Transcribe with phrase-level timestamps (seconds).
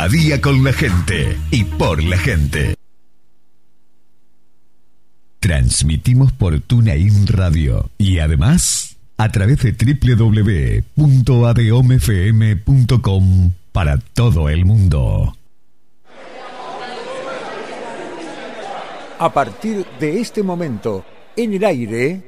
[0.00, 2.74] A día con la gente y por la gente.
[5.40, 9.76] Transmitimos por TuneIn Radio y además a través de
[10.96, 15.36] www.adeomfm.com para todo el mundo.
[19.18, 21.04] A partir de este momento,
[21.36, 22.24] en el aire,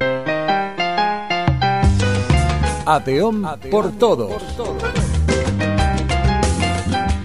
[2.84, 4.42] Adeom por todos.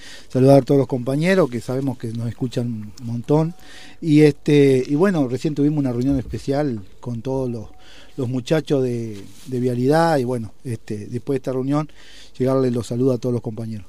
[0.43, 3.55] saludar a todos los compañeros que sabemos que nos escuchan un montón.
[4.01, 7.69] Y este y bueno, recién tuvimos una reunión especial con todos los,
[8.17, 11.89] los muchachos de, de vialidad y bueno, este después de esta reunión
[12.37, 13.87] llegarles los saludos a todos los compañeros.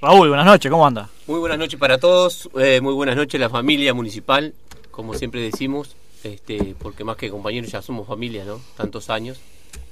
[0.00, 1.10] Raúl, buenas noches, ¿cómo anda?
[1.26, 4.54] Muy buenas noches para todos, eh, muy buenas noches la familia municipal,
[4.90, 8.60] como siempre decimos, este, porque más que compañeros ya somos familia, ¿no?
[8.76, 9.38] Tantos años.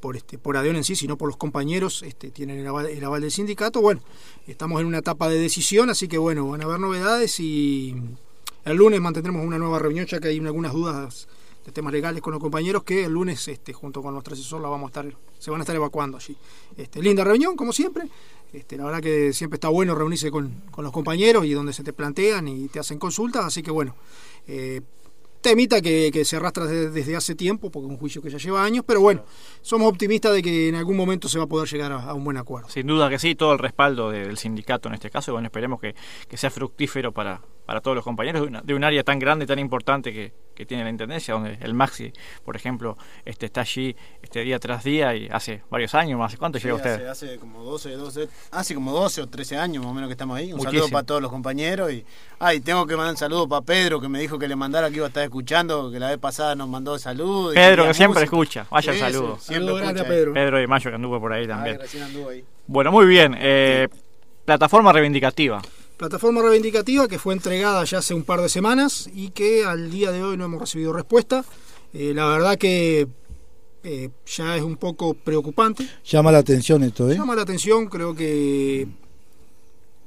[0.00, 3.04] por este por Adeón en sí, sino por los compañeros, este, tienen el aval, el
[3.04, 3.80] aval del sindicato.
[3.80, 4.00] Bueno,
[4.46, 7.94] estamos en una etapa de decisión, así que bueno, van a haber novedades y
[8.64, 11.28] el lunes mantendremos una nueva reunión, ya que hay algunas dudas
[11.64, 14.84] de temas legales con los compañeros que el lunes, este, junto con nuestro asesor, vamos
[14.84, 16.36] a estar, se van a estar evacuando allí.
[16.76, 18.08] Este, linda reunión, como siempre.
[18.52, 21.82] Este, la verdad que siempre está bueno reunirse con, con los compañeros y donde se
[21.82, 23.94] te plantean y te hacen consultas, así que bueno.
[24.46, 24.80] eh,
[25.46, 28.84] temita que, se arrastra desde, hace tiempo, porque es un juicio que ya lleva años,
[28.84, 29.24] pero bueno,
[29.62, 32.36] somos optimistas de que en algún momento se va a poder llegar a, un buen
[32.36, 32.68] acuerdo.
[32.68, 35.30] Sin duda que sí, todo el respaldo de- del sindicato en este caso.
[35.30, 35.94] y Bueno, esperemos que
[36.36, 39.58] sea fructífero para, para todos los compañeros de, una- de un área tan grande, tan
[39.58, 42.12] importante que, que tiene la Intendencia, donde el Maxi,
[42.44, 46.36] por ejemplo, este, está allí este día tras día y hace varios años más.
[46.36, 47.06] ¿Cuánto Sí, lleva usted?
[47.08, 50.12] hace, hace como 12, 12, hace como 12 o 13 años más o menos que
[50.12, 50.52] estamos ahí.
[50.52, 50.72] Un Muchísimo.
[50.82, 52.04] saludo para todos los compañeros y
[52.38, 54.96] ay, tengo que mandar un saludo para Pedro que me dijo que le mandara que
[54.96, 57.52] iba a estar escuchando, que la vez pasada nos mandó saludos.
[57.54, 58.24] Pedro, que siempre música.
[58.36, 58.66] escucha.
[58.70, 59.36] Vaya el Sí, sí, saludo.
[59.40, 60.18] siempre Saludo grande escucha a ahí.
[60.20, 60.32] Pedro.
[60.34, 61.78] Pedro de Mayo que anduvo por ahí Ay, también.
[61.80, 62.44] recién anduvo ahí.
[62.68, 63.34] Bueno, muy bien.
[63.38, 63.88] eh,
[64.44, 65.60] plataforma reivindicativa.
[65.96, 70.12] Plataforma reivindicativa que fue entregada ya hace un par de semanas y que al día
[70.12, 71.42] de hoy no hemos recibido respuesta.
[71.94, 73.08] Eh, la verdad que
[73.82, 75.88] eh, ya es un poco preocupante.
[76.04, 77.14] Llama la atención esto, ¿eh?
[77.14, 78.86] Llama la atención, creo que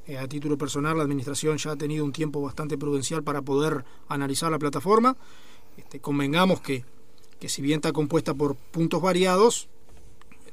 [0.05, 3.83] eh, a título personal la administración ya ha tenido un tiempo bastante prudencial para poder
[4.09, 5.17] analizar la plataforma.
[5.75, 6.85] Este, convengamos que,
[7.39, 9.69] que si bien está compuesta por puntos variados,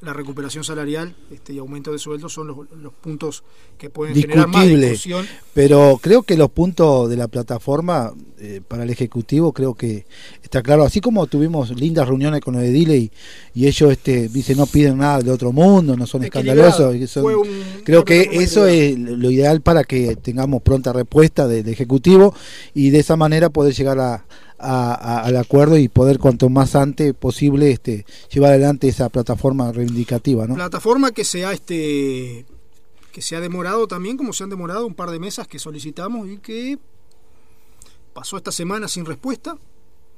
[0.00, 3.44] la recuperación salarial este, y aumento de sueldos son los, los puntos
[3.78, 5.26] que pueden generar más discutible, discusión.
[5.54, 10.06] pero creo que los puntos de la plataforma eh, para el Ejecutivo creo que
[10.42, 13.10] está claro, así como tuvimos lindas reuniones con los ediles y,
[13.54, 17.24] y ellos este, dicen no piden nada de otro mundo, no son escandalosos, y son-
[17.24, 17.48] un
[17.84, 22.34] creo que eso es lo ideal para que tengamos pronta respuesta del Ejecutivo
[22.74, 24.24] y de esa manera poder llegar a,
[24.58, 30.54] al acuerdo y poder cuanto más antes posible este, llevar adelante esa plataforma reivindicativa, ¿no?
[30.54, 32.46] Plataforma que se ha este
[33.12, 36.28] que se ha demorado también, como se han demorado un par de mesas que solicitamos
[36.28, 36.78] y que
[38.12, 39.56] pasó esta semana sin respuesta.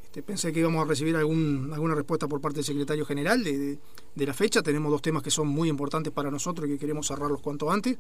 [0.05, 3.58] Este, pensé que íbamos a recibir algún, alguna respuesta por parte del secretario general de,
[3.58, 3.79] de-
[4.14, 4.62] de la fecha.
[4.62, 7.96] Tenemos dos temas que son muy importantes para nosotros y que queremos cerrarlos cuanto antes,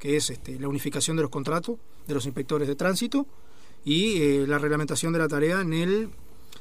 [0.00, 1.76] que es este, la unificación de los contratos
[2.06, 3.26] de los inspectores de tránsito
[3.84, 6.10] y eh, la reglamentación de la tarea en el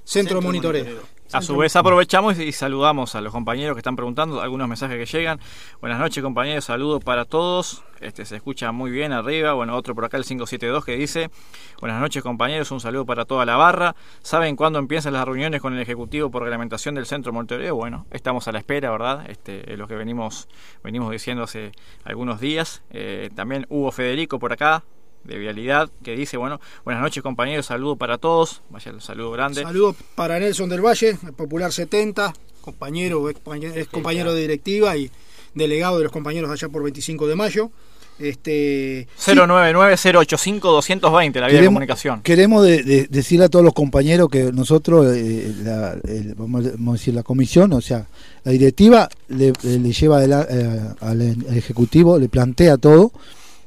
[0.03, 1.13] centro, de monitoreo.
[1.31, 5.17] A su vez aprovechamos y saludamos a los compañeros que están preguntando, algunos mensajes que
[5.17, 5.39] llegan.
[5.81, 7.83] Buenas noches compañeros, saludos para todos.
[8.01, 9.53] Este se escucha muy bien arriba.
[9.53, 11.31] Bueno, otro por acá el 572 que dice,
[11.79, 13.95] buenas noches compañeros, un saludo para toda la barra.
[14.21, 17.73] ¿Saben cuándo empiezan las reuniones con el Ejecutivo por reglamentación del centro monitoreo?
[17.73, 19.25] Bueno, estamos a la espera, ¿verdad?
[19.27, 20.47] Este, es lo que venimos,
[20.83, 21.71] venimos diciendo hace
[22.03, 22.83] algunos días.
[22.91, 24.83] Eh, también Hugo Federico por acá,
[25.23, 28.61] de Vialidad, que dice, bueno, buenas noches compañeros, saludo para todos.
[28.69, 29.63] Vaya el saludo grande.
[29.63, 34.97] Saludos para Nelson del Valle, el Popular 70, compañero, ex compañero, ex compañero de directiva
[34.97, 35.09] y
[35.53, 37.71] delegado de los compañeros allá por 25 de mayo.
[38.19, 42.21] Este, 099-085-220, la vía de comunicación.
[42.21, 46.91] Queremos de- de- decirle a todos los compañeros que nosotros, eh, la, el- vamos a
[46.93, 48.05] decir, la comisión, o sea,
[48.43, 53.11] la directiva le, le lleva adela- eh, al, al Ejecutivo, le plantea todo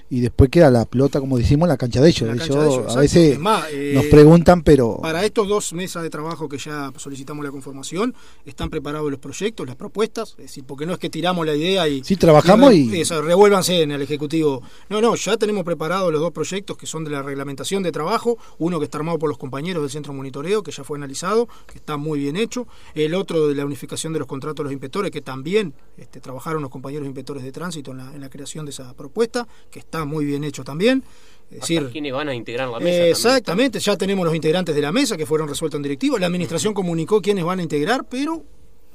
[0.08, 2.29] y después queda la pelota, como decimos, en la cancha de ellos.
[2.29, 5.73] La cancha Ellos de ellos, a veces más, eh, nos preguntan, pero Para estos dos
[5.73, 8.14] mesas de trabajo que ya solicitamos la conformación,
[8.44, 11.88] están preparados los proyectos, las propuestas, es decir, porque no es que tiramos la idea
[11.88, 12.05] y...
[12.05, 14.62] Sí, trabajamos y- eso, revuélvanse en el Ejecutivo.
[14.88, 18.38] No, no, ya tenemos preparados los dos proyectos que son de la reglamentación de trabajo,
[18.58, 21.79] uno que está armado por los compañeros del Centro Monitoreo, que ya fue analizado, que
[21.79, 25.11] está muy bien hecho, el otro de la unificación de los contratos de los inspectores,
[25.11, 28.70] que también este, trabajaron los compañeros inspectores de tránsito en la, en la creación de
[28.70, 31.02] esa propuesta, que está muy bien hecho también.
[31.50, 32.90] Es decir, ¿Quiénes van a integrar la mesa?
[32.90, 33.10] también?
[33.12, 36.19] Exactamente, ya tenemos los integrantes de la mesa que fueron resueltos en directivo.
[36.19, 38.43] La administración comunicó quiénes van a integrar, pero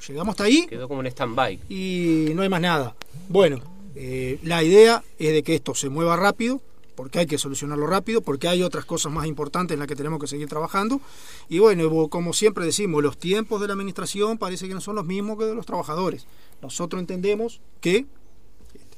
[0.08, 1.60] llegamos hasta ahí Quedó como en stand-by.
[1.70, 2.96] y no hay más nada.
[3.30, 3.62] Bueno,
[3.96, 6.60] eh, la idea es de que esto se mueva rápido,
[6.96, 10.20] porque hay que solucionarlo rápido, porque hay otras cosas más importantes en las que tenemos
[10.20, 11.00] que seguir trabajando.
[11.48, 15.06] Y bueno, como siempre decimos, los tiempos de la administración parece que no son los
[15.06, 16.28] mismos que de los trabajadores.
[16.62, 18.06] Nosotros entendemos que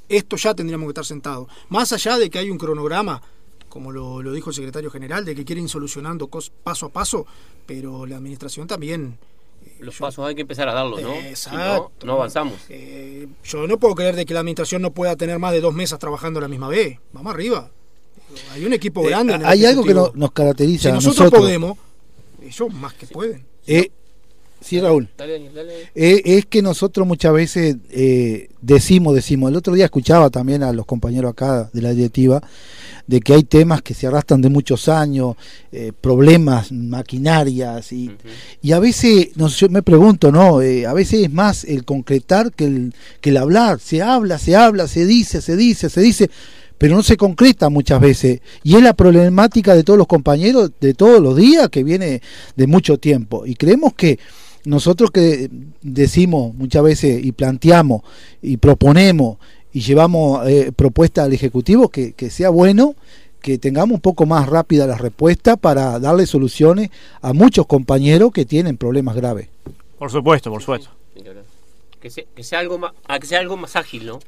[0.09, 1.47] esto ya tendríamos que estar sentados.
[1.69, 3.21] Más allá de que hay un cronograma,
[3.69, 6.89] como lo, lo dijo el secretario general, de que quieren ir solucionando cos- paso a
[6.89, 7.25] paso,
[7.65, 9.17] pero la administración también...
[9.79, 11.09] Los pasos hay que empezar a darlos, ¿no?
[11.13, 11.91] Si no, Exacto.
[12.05, 12.53] no avanzamos.
[12.69, 15.73] Eh, yo no puedo creer de que la administración no pueda tener más de dos
[15.73, 16.99] mesas trabajando a la misma vez.
[17.13, 17.69] Vamos arriba.
[18.51, 19.33] Hay un equipo eh, grande.
[19.33, 21.31] en el hay algo que no- nos caracteriza Si nosotros.
[21.41, 21.77] podemos,
[22.41, 23.45] ellos más que pueden.
[23.67, 23.89] Eh,
[24.63, 25.09] sí, Raúl.
[25.17, 25.73] Dale, Daniel, dale.
[25.93, 30.71] Eh, es que nosotros muchas veces eh, decimos, decimos, el otro día escuchaba también a
[30.73, 32.41] los compañeros acá de la directiva,
[33.05, 35.35] de que hay temas que se arrastran de muchos años,
[35.71, 38.11] eh, problemas, maquinarias, y,
[38.61, 40.59] y a veces, no yo me pregunto, ¿no?
[40.59, 44.87] A veces es más el concretar que el, que el hablar, se habla, se habla,
[44.87, 46.29] se dice, se dice, se dice,
[46.83, 48.41] pero no se concreta muchas veces.
[48.61, 52.21] Y es la problemática de todos los compañeros de todos los días que viene
[52.57, 53.45] de mucho tiempo.
[53.45, 54.19] Y creemos que
[54.65, 55.49] nosotros que
[55.81, 58.01] decimos muchas veces y planteamos
[58.41, 59.37] y proponemos
[59.71, 62.95] y llevamos eh, propuestas al Ejecutivo, que, que sea bueno
[63.43, 66.89] que tengamos un poco más rápida la respuesta para darle soluciones
[67.21, 69.49] a muchos compañeros que tienen problemas graves.
[69.99, 70.89] Por supuesto, por supuesto.
[71.99, 74.19] Que sea, que sea algo más, a que sea algo más ágil, ¿no?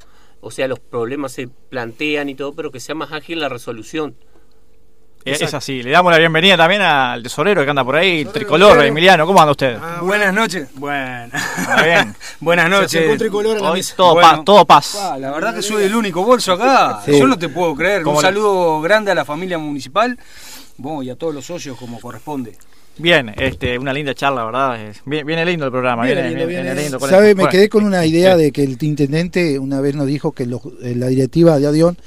[0.41, 4.15] O sea, los problemas se plantean y todo, pero que sea más ágil la resolución.
[5.25, 5.81] Es, es así.
[5.81, 9.25] Le damos la bienvenida también al tesorero que anda por ahí, el tricolor, Emiliano.
[9.25, 9.75] ¿Cómo anda usted?
[10.01, 10.67] Buenas noches.
[10.75, 11.31] Bueno.
[11.57, 12.15] Está bien.
[12.39, 13.17] Buenas Se acercó un noches.
[13.19, 13.95] tricolor a la Hoy mesa.
[13.97, 14.29] todo, Bueno.
[14.29, 14.95] paz, todo paz.
[15.01, 17.01] Ah, la verdad que soy el único bolso acá.
[17.03, 17.17] Sí.
[17.17, 18.03] Yo no te puedo creer.
[18.03, 20.15] ¿Cómo Un le- saludo grande a la familia municipal
[20.77, 22.55] bueno, y a todos los socios como corresponde.
[22.97, 24.77] Bien, este, una linda charla, ¿verdad?
[25.05, 26.03] Viene, viene lindo el programa.
[26.03, 26.99] Viene Viene, lindo, viene- viene viene lindo.
[26.99, 27.33] con ¿Sabe?
[27.33, 30.61] Me quedé con una idea de que el intendente una vez nos dijo que los-
[30.83, 31.97] eh, la directiva de Adión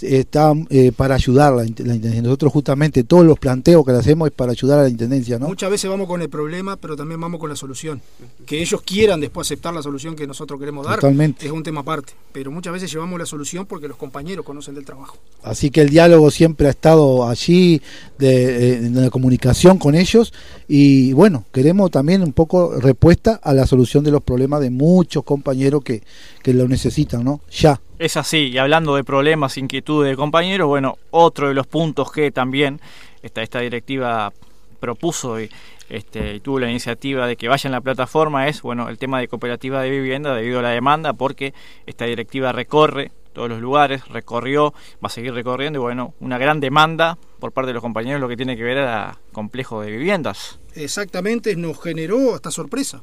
[0.00, 2.22] está eh, para ayudar la, la intendencia.
[2.22, 5.48] Nosotros justamente todos los planteos que le hacemos es para ayudar a la intendencia, ¿no?
[5.48, 8.00] Muchas veces vamos con el problema, pero también vamos con la solución.
[8.44, 11.46] Que ellos quieran después aceptar la solución que nosotros queremos dar Totalmente.
[11.46, 12.12] es un tema aparte.
[12.32, 15.18] Pero muchas veces llevamos la solución porque los compañeros conocen del trabajo.
[15.42, 17.80] Así que el diálogo siempre ha estado allí,
[18.18, 20.32] de, eh, la comunicación con ellos
[20.68, 25.24] y bueno, queremos también un poco respuesta a la solución de los problemas de muchos
[25.24, 26.02] compañeros que,
[26.42, 27.40] que lo necesitan, ¿no?
[27.50, 27.80] Ya.
[27.98, 32.30] Es así, y hablando de problemas, inquietudes de compañeros, bueno, otro de los puntos que
[32.30, 32.78] también
[33.22, 34.34] esta, esta directiva
[34.78, 35.48] propuso y,
[35.88, 39.18] este, y tuvo la iniciativa de que vaya en la plataforma es, bueno, el tema
[39.18, 41.54] de cooperativa de vivienda debido a la demanda, porque
[41.86, 44.72] esta directiva recorre todos los lugares, recorrió,
[45.02, 48.28] va a seguir recorriendo y bueno, una gran demanda por parte de los compañeros lo
[48.28, 50.58] que tiene que ver a complejo de viviendas.
[50.74, 53.02] Exactamente, nos generó hasta sorpresa.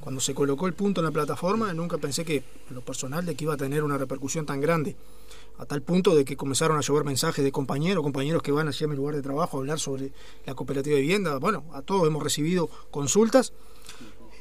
[0.00, 2.36] Cuando se colocó el punto en la plataforma, nunca pensé que,
[2.68, 4.96] en lo personal, de que iba a tener una repercusión tan grande.
[5.58, 8.84] A tal punto de que comenzaron a llover mensajes de compañeros, compañeros que van allí
[8.84, 10.10] a mi lugar de trabajo a hablar sobre
[10.46, 11.36] la cooperativa de vivienda.
[11.38, 13.52] Bueno, a todos hemos recibido consultas.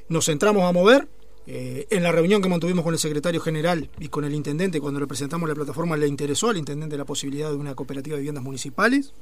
[0.08, 1.08] Nos centramos a mover.
[1.51, 5.00] Eh, en la reunión que mantuvimos con el secretario general y con el intendente, cuando
[5.00, 8.44] le presentamos la plataforma, le interesó al intendente la posibilidad de una cooperativa de viviendas
[8.44, 9.13] municipales.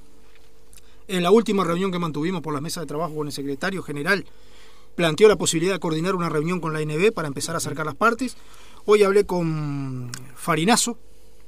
[1.07, 4.25] En la última reunión que mantuvimos por la mesa de trabajo con el secretario general,
[4.97, 7.95] planteó la posibilidad de coordinar una reunión con la ANB para empezar a acercar las
[7.95, 8.35] partes.
[8.85, 10.97] Hoy hablé con Farinazo,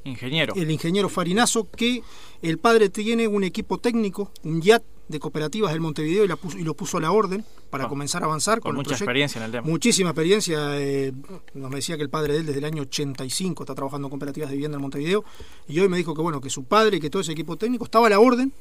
[0.03, 0.53] Ingeniero.
[0.55, 2.03] el ingeniero Farinazo, que
[2.43, 6.59] el padre tiene un equipo técnico, un YAT de cooperativas del Montevideo y, la puso-
[6.59, 9.51] y lo puso a la orden para comenzar a avanzar con mucha experiencia en el
[9.51, 9.67] tema.
[9.67, 10.79] Muchísima experiencia.
[10.79, 11.11] eh,
[11.55, 14.49] nos decía que el padre de él desde el año 85 está trabajando en cooperativas
[14.51, 15.25] de vivienda en Montevideo.
[15.67, 17.85] Y hoy me dijo que bueno, que su padre y que todo ese equipo técnico
[17.85, 18.53] estaba a la orden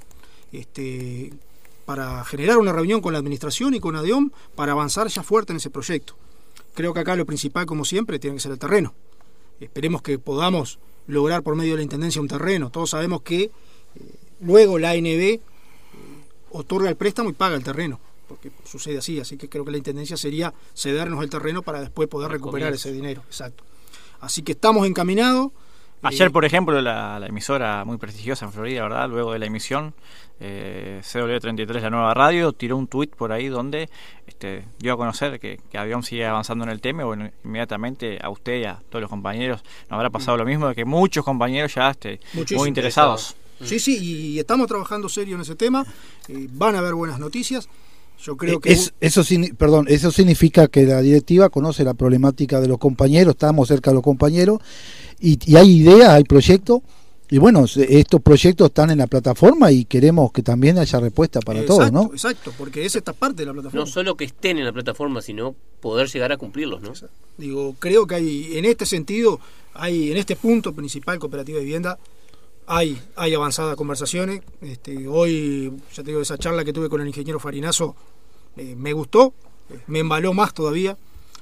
[0.50, 1.30] este,
[1.88, 5.56] para generar una reunión con la administración y con ADEOM para avanzar ya fuerte en
[5.56, 6.16] ese proyecto.
[6.74, 8.92] Creo que acá lo principal, como siempre, tiene que ser el terreno.
[9.58, 12.68] Esperemos que podamos lograr por medio de la Intendencia un terreno.
[12.68, 13.50] Todos sabemos que eh,
[14.40, 15.40] luego la ANB eh,
[16.50, 19.78] otorga el préstamo y paga el terreno, porque sucede así, así que creo que la
[19.78, 23.22] Intendencia sería cedernos el terreno para después poder recuperar ese dinero.
[23.28, 23.64] Exacto.
[24.20, 25.52] Así que estamos encaminados.
[26.02, 29.08] Ayer, por ejemplo, la, la emisora muy prestigiosa en Florida, ¿verdad?
[29.08, 29.94] Luego de la emisión,
[30.40, 33.88] eh, CW33, la nueva radio, tiró un tuit por ahí donde
[34.26, 37.04] este, dio a conocer que, que Avión sigue avanzando en el tema.
[37.04, 40.74] Bueno, inmediatamente a usted y a todos los compañeros nos habrá pasado lo mismo, de
[40.74, 42.20] que muchos compañeros ya este,
[42.54, 43.34] muy interesados.
[43.64, 45.84] Sí, sí, y estamos trabajando serio en ese tema.
[46.28, 47.68] eh, van a haber buenas noticias.
[48.20, 51.94] Yo creo que Eh, Es- eso, signi- perdón, eso significa que la directiva conoce la
[51.94, 54.58] problemática de los compañeros, estamos cerca de los compañeros
[55.20, 56.80] y, y hay ideas, hay proyectos.
[57.30, 61.60] Y bueno, estos proyectos están en la plataforma y queremos que también haya respuesta para
[61.60, 62.10] exacto, todos, ¿no?
[62.14, 63.84] Exacto, porque es esta parte de la plataforma.
[63.84, 66.92] No solo que estén en la plataforma, sino poder llegar a cumplirlos, ¿no?
[67.36, 69.40] Digo, creo que hay, en este sentido,
[69.74, 71.98] hay, en este punto principal, cooperativa de vivienda,
[72.68, 74.42] hay, hay avanzadas conversaciones.
[74.60, 77.96] Este, hoy, ya te digo, esa charla que tuve con el ingeniero Farinazo
[78.56, 79.32] eh, me gustó,
[79.86, 80.96] me embaló más todavía,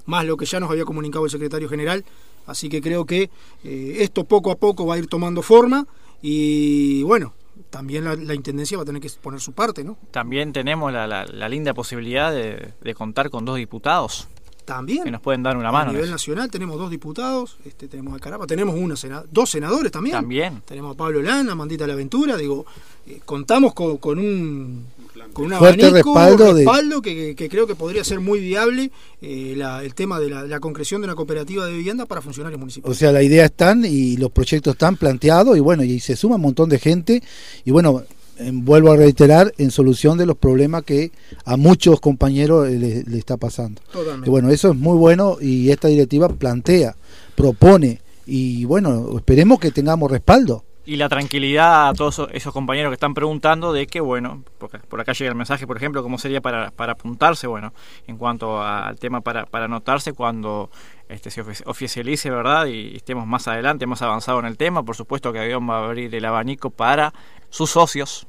[0.07, 2.05] más lo que ya nos había comunicado el secretario general.
[2.47, 3.29] Así que creo que
[3.65, 5.87] eh, esto poco a poco va a ir tomando forma
[6.23, 7.35] y bueno,
[7.71, 9.97] también la, la intendencia va a tener que poner su parte, ¿no?
[10.13, 14.29] También tenemos la, la- la linda posibilidad de contar con dos diputados
[14.67, 15.05] También.
[15.05, 15.91] que nos pueden dar una A mano.
[15.91, 19.91] en nivel nacional tenemos dos diputados, este, tenemos a Carapa, tenemos una sena- dos senadores
[19.91, 20.17] también.
[20.17, 20.63] También.
[20.67, 22.67] Tenemos a Pablo Lana, a Mandita La Aventura, digo,
[23.07, 24.85] eh, contamos con, con un
[25.33, 28.91] con un Fuerte abanico, respaldo de- respaldo que, que creo que podría ser muy viable
[29.23, 32.59] eh, la- el tema de la, la concreción de una cooperativa de vivienda para funcionarios
[32.59, 32.99] O municipales.
[32.99, 36.43] sea, la idea están y los proyectos están planteados y bueno, y se suma un
[36.43, 37.23] montón de gente
[37.65, 38.03] y bueno,
[38.39, 41.11] eh, vuelvo a reiterar en solución de los problemas que
[41.45, 43.81] a muchos compañeros eh, le, le está pasando.
[43.93, 44.29] Totalmente.
[44.29, 46.95] Y bueno, eso es muy bueno y esta directiva plantea,
[47.35, 50.65] propone y bueno, esperemos que tengamos respaldo.
[50.89, 55.01] Y la tranquilidad a todos esos- compañeros que están preguntando de que, bueno, porque por
[55.01, 57.73] acá llega el mensaje, por ejemplo, cómo sería para, para apuntarse, bueno,
[58.07, 60.71] en cuanto a- al tema para, para anotarse cuando
[61.09, 62.67] este, se ofici- oficialice, ¿verdad?
[62.67, 64.85] Y estemos más adelante, más avanzado en el tema.
[64.85, 67.13] Por supuesto que Avión va a abrir el abanico para
[67.51, 68.27] sus socios,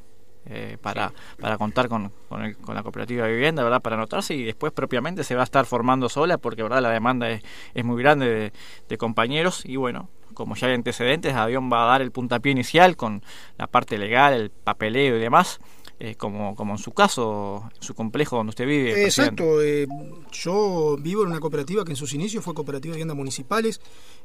[0.49, 3.81] eh, para, para contar con, con, el- con la cooperativa de vivienda, ¿verdad?
[3.81, 6.81] Para anotarse y después propiamente se va a estar formando sola porque, ¿verdad?
[6.81, 7.43] La demanda es,
[7.73, 8.53] es muy grande de,
[8.87, 12.95] de compañeros y bueno, como ya hay antecedentes, Avión va a dar el puntapié inicial
[12.95, 13.23] con
[13.57, 15.59] la parte legal, el papeleo y demás,
[15.99, 19.03] eh, como, como en su caso, en su complejo donde usted vive.
[19.03, 19.87] Exacto, eh,
[20.31, 23.81] yo vivo en una cooperativa que en sus inicios fue cooperativa de viviendas municipales,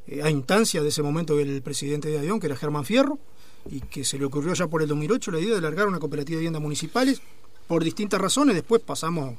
[0.07, 3.17] eh, a instancia de ese momento el presidente de Avión, que era Germán Fierro,
[3.69, 6.35] y que se le ocurrió ya por el 2008 la idea de largar una cooperativa
[6.35, 7.21] de viviendas municipales
[7.67, 8.55] por distintas razones.
[8.55, 9.35] Después pasamos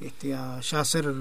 [0.00, 1.12] este, a ya hacer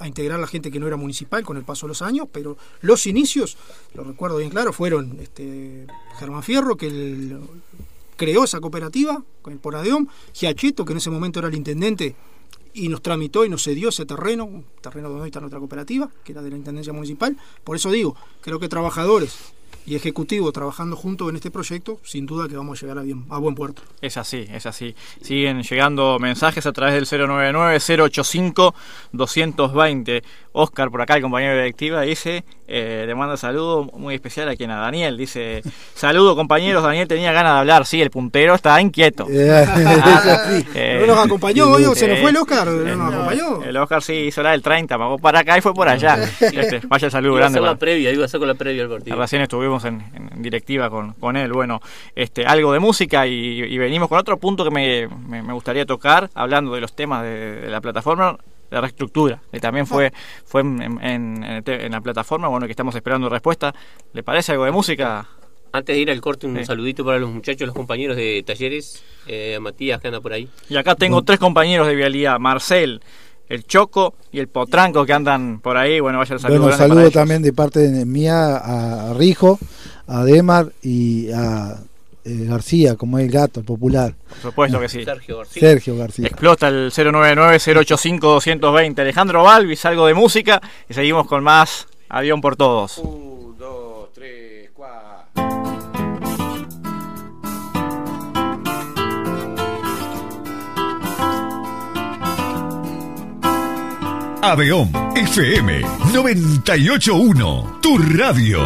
[0.00, 2.26] a integrar a la gente que no era municipal con el paso de los años,
[2.32, 3.58] pero los inicios,
[3.92, 5.86] lo recuerdo bien claro, fueron este,
[6.18, 7.36] Germán Fierro, que
[8.16, 12.16] creó esa cooperativa con el Poradeón, Giacheto, que en ese momento era el intendente
[12.72, 16.40] y nos tramitó y nos cedió ese terreno, terreno donde está nuestra cooperativa, que era
[16.40, 17.36] de la Intendencia Municipal.
[17.62, 19.36] Por eso digo, creo que trabajadores
[19.90, 23.24] y ejecutivo trabajando juntos en este proyecto, sin duda que vamos a llegar a, bien,
[23.28, 23.82] a buen puerto.
[24.00, 24.94] Es así, es así.
[25.20, 27.06] Siguen llegando mensajes a través del
[29.12, 30.22] 099-085-220.
[30.52, 34.56] Oscar, por acá, el compañero de directiva, dice, eh, le manda saludo muy especial a
[34.56, 35.16] quien a Daniel.
[35.16, 35.62] Dice,
[35.94, 37.86] saludo compañeros, Daniel tenía ganas de hablar.
[37.86, 39.26] Sí, el puntero está inquieto.
[39.40, 42.66] Eh, Eh, ¿No nos acompañó hoy se nos fue el Oscar?
[42.66, 43.62] ¿No nos acompañó?
[43.64, 46.16] El Oscar sí hizo la del 30, pagó para acá y fue por allá.
[46.40, 47.58] Este, vaya saludo Iba a grande.
[47.58, 49.16] hacer para- la previa, iba a hacer con la previa al partido.
[49.16, 51.52] Recién estuvimos en, en directiva con, con él.
[51.52, 51.80] Bueno,
[52.14, 55.84] este, algo de música y, y venimos con otro punto que me, me- me gustaría
[55.86, 58.36] tocar, hablando de los temas de, de la plataforma,
[58.70, 60.12] la reestructura, que también fue,
[60.44, 63.74] fue en, en- en en la plataforma, bueno, que estamos esperando respuesta.
[64.12, 65.26] ¿Le parece algo de música?
[65.72, 66.64] Antes de ir al corte, un Sí.
[66.64, 70.48] saludito para los muchachos, los compañeros de talleres, eh, a Matías que anda por ahí.
[70.68, 73.00] Y acá tengo tres compañeros de vialidad, Marcel,
[73.50, 76.00] el Choco y el Potranco que andan por ahí.
[76.00, 76.62] Bueno, vaya el saludo.
[76.62, 77.12] bueno, saludo ellos.
[77.12, 79.58] también de parte de mía a Rijo,
[80.06, 81.76] a Demar y a
[82.24, 84.14] eh, García, como es el gato, el popular.
[84.28, 85.04] Por supuesto que sí.
[85.04, 85.60] Sergio García.
[85.60, 86.28] Sergio García.
[86.28, 89.00] Explota el 099-085-220.
[89.00, 92.98] Alejandro Balvis, algo de música y seguimos con más Avión por Todos.
[92.98, 93.39] Un,
[104.42, 105.82] Aveón FM
[106.14, 108.60] 981, tu radio.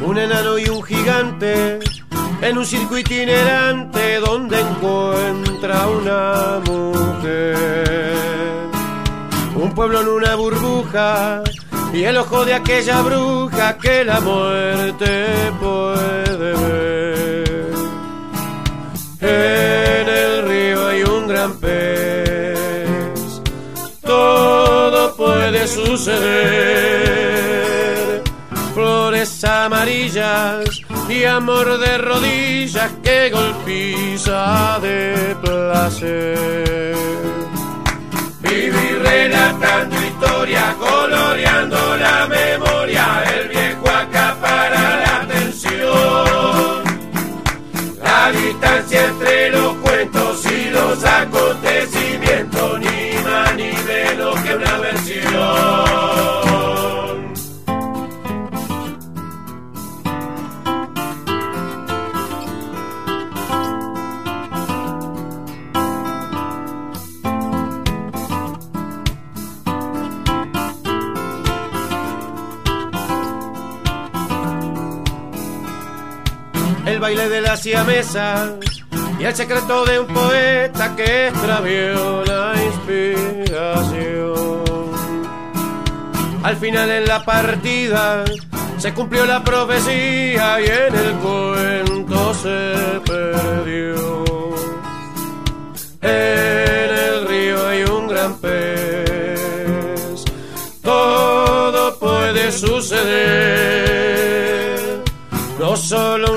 [0.00, 1.80] Un enano y un gigante
[2.40, 8.06] en un circo itinerante donde encuentra una mujer.
[9.56, 11.42] Un pueblo en una burbuja
[11.92, 15.26] y el ojo de aquella bruja que la muerte
[15.60, 17.19] puede ver.
[19.22, 23.42] En el río hay un gran pez,
[24.00, 26.80] todo puede suceder.
[28.72, 36.96] Flores amarillas y amor de rodillas que golpiza de placer.
[38.40, 43.48] Vivir relatando historia, coloreando la memoria, el
[48.60, 55.89] distancia entre los cuentos y los acontecimientos, ni más ni menos que una versión.
[77.10, 78.54] Baile de la siamesa
[79.18, 84.62] y el secreto de un poeta que extravió la inspiración.
[86.44, 88.24] Al final en la partida
[88.78, 94.54] se cumplió la profecía y en el cuento se perdió.
[96.02, 100.24] En el río hay un gran pez,
[100.80, 103.39] todo puede suceder.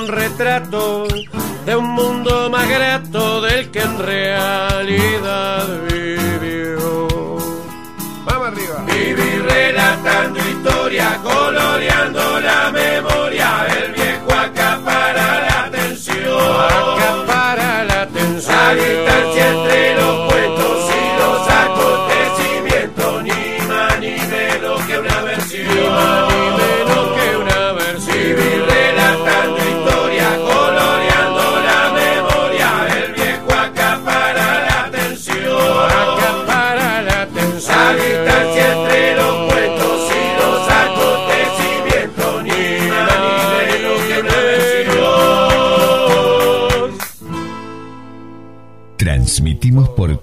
[0.04, 1.08] Un retrato
[1.66, 7.08] de un mundo más grato del que en realidad vivió.
[8.26, 8.84] Vamos arriba.
[8.88, 11.93] Vivir relatando historia, coloreando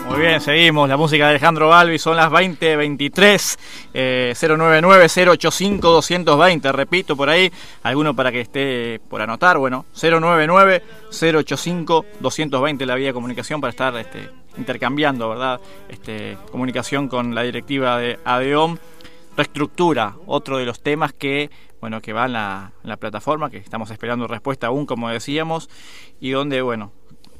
[0.08, 0.88] Muy bien, seguimos.
[0.88, 3.58] La música de Alejandro Balbi son las 20.23,
[3.94, 6.70] eh, 099-085-220.
[6.70, 7.50] Repito por ahí,
[7.82, 9.56] alguno para que esté por anotar.
[9.56, 15.58] Bueno, 099-085-220 la vía de comunicación para estar este, intercambiando, ¿verdad?
[15.88, 18.76] Este, comunicación con la directiva de ADEOM.
[19.36, 23.90] Reestructura, otro de los temas que, bueno, que va en la, la plataforma, que estamos
[23.90, 25.70] esperando respuesta aún, como decíamos,
[26.20, 26.92] y donde, bueno,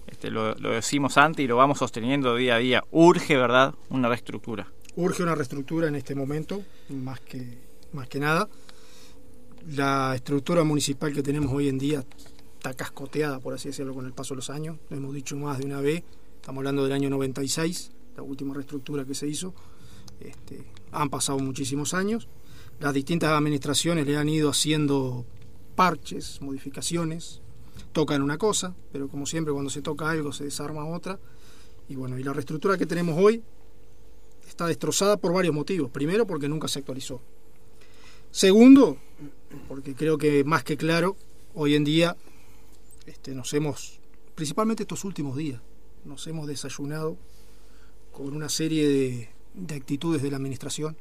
[0.07, 2.85] este, lo, lo decimos antes y lo vamos sosteniendo día a día.
[2.91, 4.69] Urge, ¿verdad?, una reestructura.
[4.97, 7.59] Urge una reestructura en este momento, más que,
[7.93, 8.49] más que nada.
[9.71, 12.05] La estructura municipal que tenemos hoy en día
[12.57, 14.77] está cascoteada, por así decirlo, con el paso de los años.
[14.91, 16.05] Lo hemos dicho más de una vez.
[16.37, 19.55] Estamos hablando del año 96, la última reestructura que se hizo.
[20.29, 22.29] Este, han pasado muchísimos años.
[22.81, 25.25] Las distintas administraciones le han ido haciendo
[25.75, 27.41] parches, modificaciones.
[27.93, 31.19] Tocan una cosa, pero como siempre cuando se toca algo se desarma otra.
[31.89, 33.43] Y bueno, y la reestructura que tenemos hoy
[34.49, 35.91] está destrozada por varios motivos.
[35.91, 37.21] Primero, porque nunca se actualizó.
[38.31, 38.97] Segundo,
[39.69, 41.17] porque creo que más que claro,
[41.55, 42.17] hoy en día
[43.07, 44.01] este, nos hemos,
[44.35, 45.61] principalmente estos últimos días,
[46.05, 47.17] nos hemos desayunado
[48.11, 50.97] con una serie de, de actitudes de la administración,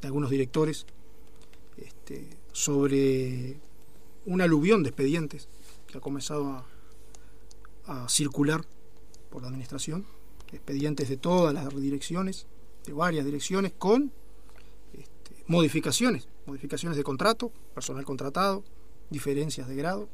[0.00, 0.86] de algunos directores,
[1.76, 3.56] este, sobre
[4.26, 5.48] un aluvión de expedientes
[5.86, 6.66] que ha comenzado a,
[7.86, 8.64] a circular
[9.30, 10.06] por la administración,
[10.52, 12.46] expedientes de todas las direcciones,
[12.84, 14.12] de varias direcciones, con
[14.92, 18.64] este, modificaciones, modificaciones de contrato, personal contratado,
[19.10, 20.08] diferencias de grado,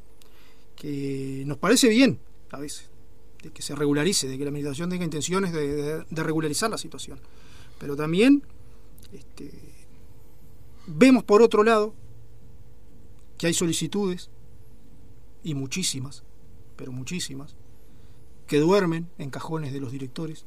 [0.76, 2.18] que nos parece bien
[2.50, 2.88] a veces,
[3.42, 6.78] de que se regularice, de que la administración tenga intenciones de, de, de regularizar la
[6.78, 7.18] situación.
[7.84, 8.42] Pero también
[9.12, 9.52] este,
[10.86, 11.92] vemos por otro lado
[13.36, 14.30] que hay solicitudes,
[15.42, 16.24] y muchísimas,
[16.76, 17.56] pero muchísimas,
[18.46, 20.46] que duermen en cajones de los directores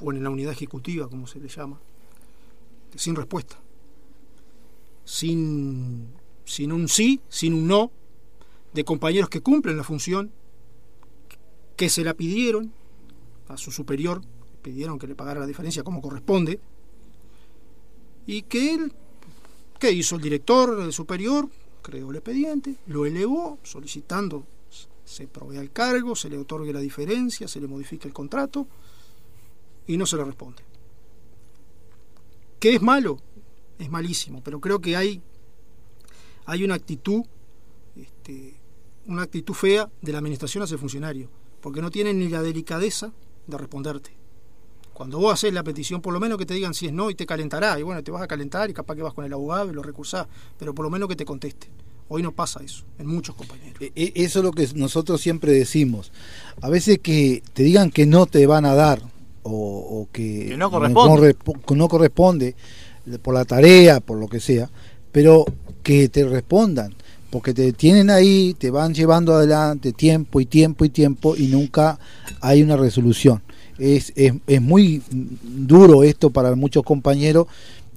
[0.00, 1.78] o en la unidad ejecutiva, como se le llama,
[2.96, 3.60] sin respuesta,
[5.04, 6.08] sin,
[6.44, 7.92] sin un sí, sin un no,
[8.74, 10.32] de compañeros que cumplen la función,
[11.76, 12.72] que se la pidieron
[13.46, 14.22] a su superior,
[14.62, 16.60] pidieron que le pagara la diferencia como corresponde,
[18.26, 18.92] y que él,
[19.78, 21.48] ¿qué hizo el director, el superior?
[21.82, 24.44] Creó el expediente, lo elevó solicitando
[25.10, 28.68] se provea el cargo, se le otorgue la diferencia, se le modifica el contrato
[29.88, 30.62] y no se le responde.
[32.60, 33.18] ¿Qué es malo?
[33.78, 35.20] Es malísimo, pero creo que hay,
[36.46, 37.24] hay una actitud,
[37.96, 38.54] este,
[39.06, 41.28] una actitud fea de la administración hacia el funcionario,
[41.60, 43.12] porque no tienen ni la delicadeza
[43.48, 44.19] de responderte.
[45.00, 47.14] Cuando vos haces la petición, por lo menos que te digan si es no y
[47.14, 49.70] te calentará, y bueno, te vas a calentar y capaz que vas con el abogado
[49.70, 50.26] y lo recursás,
[50.58, 51.70] pero por lo menos que te contesten.
[52.10, 53.80] Hoy no pasa eso, en muchos compañeros.
[53.94, 56.12] Eso es lo que nosotros siempre decimos.
[56.60, 59.00] A veces que te digan que no te van a dar
[59.42, 61.34] o, o que, que, no, corresponde.
[61.46, 62.54] No, no, corresponde
[63.22, 64.68] por la tarea, por lo que sea,
[65.12, 65.46] pero
[65.82, 66.94] que te respondan,
[67.30, 71.98] porque te tienen ahí, te van llevando adelante tiempo y tiempo y tiempo y nunca
[72.42, 73.40] hay una resolución.
[73.80, 77.46] Es, es, es muy duro esto para muchos compañeros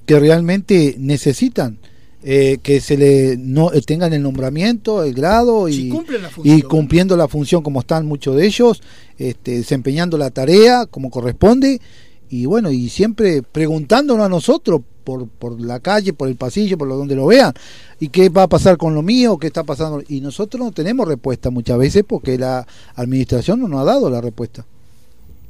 [0.06, 1.78] que realmente necesitan
[2.26, 6.58] eh, que se le no eh, tengan el nombramiento, el grado y, si la función,
[6.58, 8.82] y cumpliendo la función como están muchos de ellos,
[9.18, 11.82] este, desempeñando la tarea como corresponde
[12.30, 16.88] y bueno, y siempre preguntándonos a nosotros por, por la calle, por el pasillo, por
[16.88, 17.52] lo donde lo vean,
[18.00, 21.06] y qué va a pasar con lo mío, qué está pasando, y nosotros no tenemos
[21.06, 24.64] respuesta muchas veces porque la administración no nos ha dado la respuesta.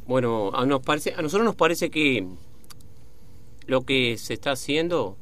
[0.06, 2.26] Bueno, a, nos parece, a nosotros nos parece que
[3.66, 5.16] lo que se está haciendo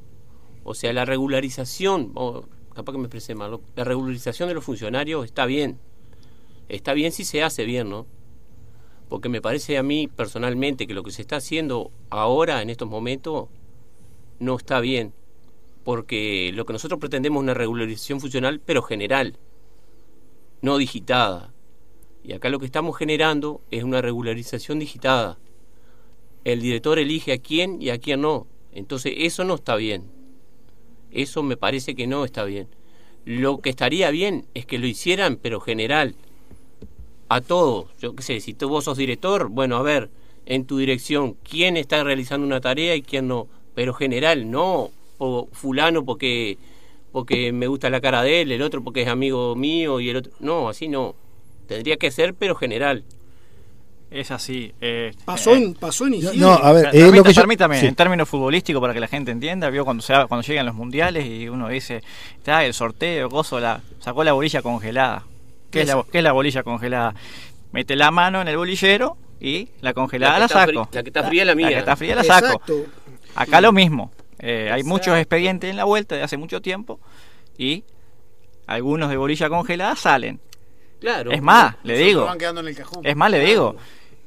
[0.64, 2.12] o sea, la regularización,
[2.74, 5.78] capaz que me expresé mal, la regularización de los funcionarios está bien.
[6.68, 8.06] Está bien si se hace bien, ¿no?
[9.08, 12.88] Porque me parece a mí personalmente que lo que se está haciendo ahora, en estos
[12.88, 13.48] momentos,
[14.38, 15.12] no está bien.
[15.84, 19.36] Porque lo que nosotros pretendemos es una regularización funcional, pero general,
[20.62, 21.51] no digitada.
[22.24, 25.38] Y acá lo que estamos generando es una regularización digitada.
[26.44, 28.46] El director elige a quién y a quién no.
[28.72, 30.04] Entonces eso no está bien.
[31.10, 32.68] Eso me parece que no está bien.
[33.24, 36.14] Lo que estaría bien es que lo hicieran, pero general,
[37.28, 37.86] a todos.
[38.00, 40.10] Yo qué sé, si tú vos sos director, bueno, a ver,
[40.46, 43.46] en tu dirección, quién está realizando una tarea y quién no.
[43.74, 46.58] Pero general, no o fulano porque
[47.12, 50.16] porque me gusta la cara de él, el otro porque es amigo mío y el
[50.16, 50.32] otro.
[50.40, 51.14] No, así no.
[51.74, 53.04] Tendría que ser, pero general.
[54.10, 54.72] Es así.
[54.80, 56.34] Eh, pasó, en, pasó en Isidro.
[56.36, 57.86] No, a ver, permítame, eh, lo que yo, permítame sí.
[57.86, 61.24] en términos futbolísticos para que la gente entienda, vio cuando se, cuando llegan los mundiales
[61.24, 62.02] y uno dice,
[62.36, 65.24] está el sorteo, gozo, la, sacó la bolilla congelada.
[65.70, 67.14] ¿Qué es, la, ¿Qué es la bolilla congelada?
[67.72, 70.88] Mete la mano en el bolillero y la congelada la, la saco.
[70.92, 71.68] La que está fría la mía.
[71.68, 72.46] La que está fría la saco.
[72.46, 72.84] Exacto.
[73.34, 74.12] Acá lo mismo.
[74.38, 77.00] Eh, hay muchos expedientes en la vuelta de hace mucho tiempo
[77.56, 77.84] y
[78.66, 80.40] algunos de bolilla congelada salen.
[81.02, 81.32] Claro.
[81.32, 82.24] Es más, le digo.
[82.24, 83.04] Van quedando en el cajón.
[83.04, 83.76] Es más, le digo.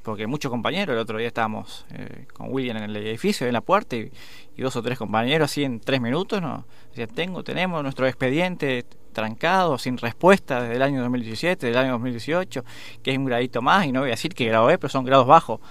[0.04, 3.62] porque muchos compañeros, el otro día estábamos eh, con William en el edificio, en la
[3.62, 4.12] puerta, y,
[4.56, 6.66] y dos o tres compañeros, así en tres minutos, ¿no?
[6.90, 12.64] Decían, tengo, tenemos nuestro expediente trancado, sin respuesta desde el año 2017, del año 2018,
[13.02, 15.06] que es un gradito más, y no voy a decir que grado E, pero son
[15.06, 15.62] grados bajos.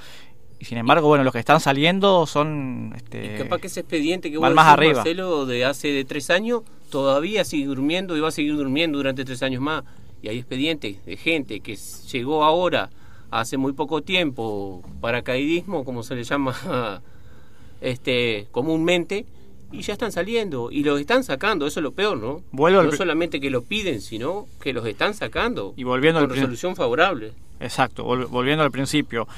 [0.58, 2.94] Y sin embargo, bueno, los que están saliendo son...
[2.96, 4.94] Este, Y capaz que ese expediente que vos van más decís, arriba.
[5.00, 9.24] Marcelo, de hace de tres años, todavía sigue durmiendo y va a seguir durmiendo durante
[9.24, 9.84] tres años más.
[10.24, 11.76] Y hay expedientes de gente que
[12.10, 12.88] llegó ahora,
[13.30, 17.02] hace muy poco tiempo, paracaidismo, como se le llama
[17.82, 19.26] este comúnmente,
[19.70, 20.70] y ya están saliendo.
[20.70, 22.40] Y los están sacando, eso es lo peor, ¿no?
[22.52, 25.74] Vuelvo no solamente que lo piden, sino que los están sacando.
[25.76, 27.32] Y volviendo con al resolución favorable.
[27.60, 29.28] Exacto, vol- volviendo al principio,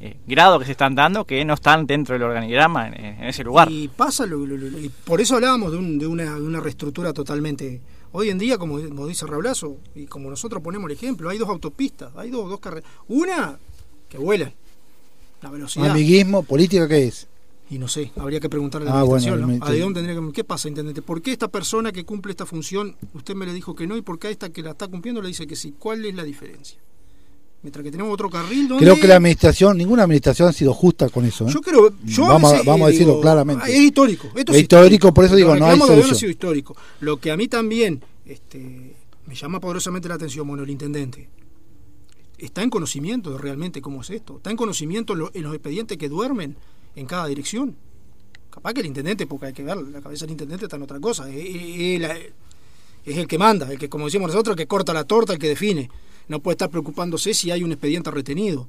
[0.00, 3.42] eh, grados que se están dando que no están dentro del organigrama en, en ese
[3.42, 3.68] lugar.
[3.68, 6.60] Y pasa, lo, lo- lo- y por eso hablábamos de, un- de una, de una
[6.60, 7.80] reestructura totalmente.
[8.18, 11.50] Hoy en día, como, como dice Rablazo, y como nosotros ponemos el ejemplo, hay dos
[11.50, 12.88] autopistas, hay dos, dos carreras.
[13.08, 13.58] Una
[14.08, 14.54] que vuelan,
[15.42, 15.90] la velocidad.
[15.90, 17.26] Amiguismo, política, ¿qué es?
[17.68, 19.62] Y no sé, habría que preguntarle a la Ah, administración.
[19.62, 21.02] ¿A de dónde tendría que- ¿Qué pasa, intendente?
[21.02, 24.00] ¿Por qué esta persona que cumple esta función, usted me le dijo que no, y
[24.00, 25.74] por qué a esta que la está cumpliendo le dice que sí?
[25.78, 26.78] ¿Cuál es la diferencia?
[27.66, 28.84] Mientras que tenemos otro carril donde...
[28.84, 31.48] Creo que la administración, ninguna administración ha sido justa con eso.
[31.48, 31.50] ¿eh?
[31.52, 33.64] Yo creo, yo vamos, a, vamos a eh, decirlo digo, claramente.
[33.68, 34.28] Es histórico.
[34.36, 36.14] Esto es histórico, por eso digo, no hay solución.
[36.14, 36.76] sido histórico.
[37.00, 38.94] Lo que a mí también este,
[39.26, 41.28] me llama poderosamente la atención, bueno, el intendente.
[42.38, 44.36] Está en conocimiento de realmente cómo es esto.
[44.36, 46.54] Está en conocimiento en, lo- en los expedientes que duermen
[46.94, 47.74] en cada dirección.
[48.48, 51.00] Capaz que el intendente, porque hay que ver, la cabeza del intendente está en otra
[51.00, 51.28] cosa.
[51.28, 52.00] Es,
[53.04, 55.38] es el que manda, el que, como decimos nosotros, el que corta la torta, el
[55.40, 55.90] que define.
[56.28, 58.66] No puede estar preocupándose si hay un expediente retenido.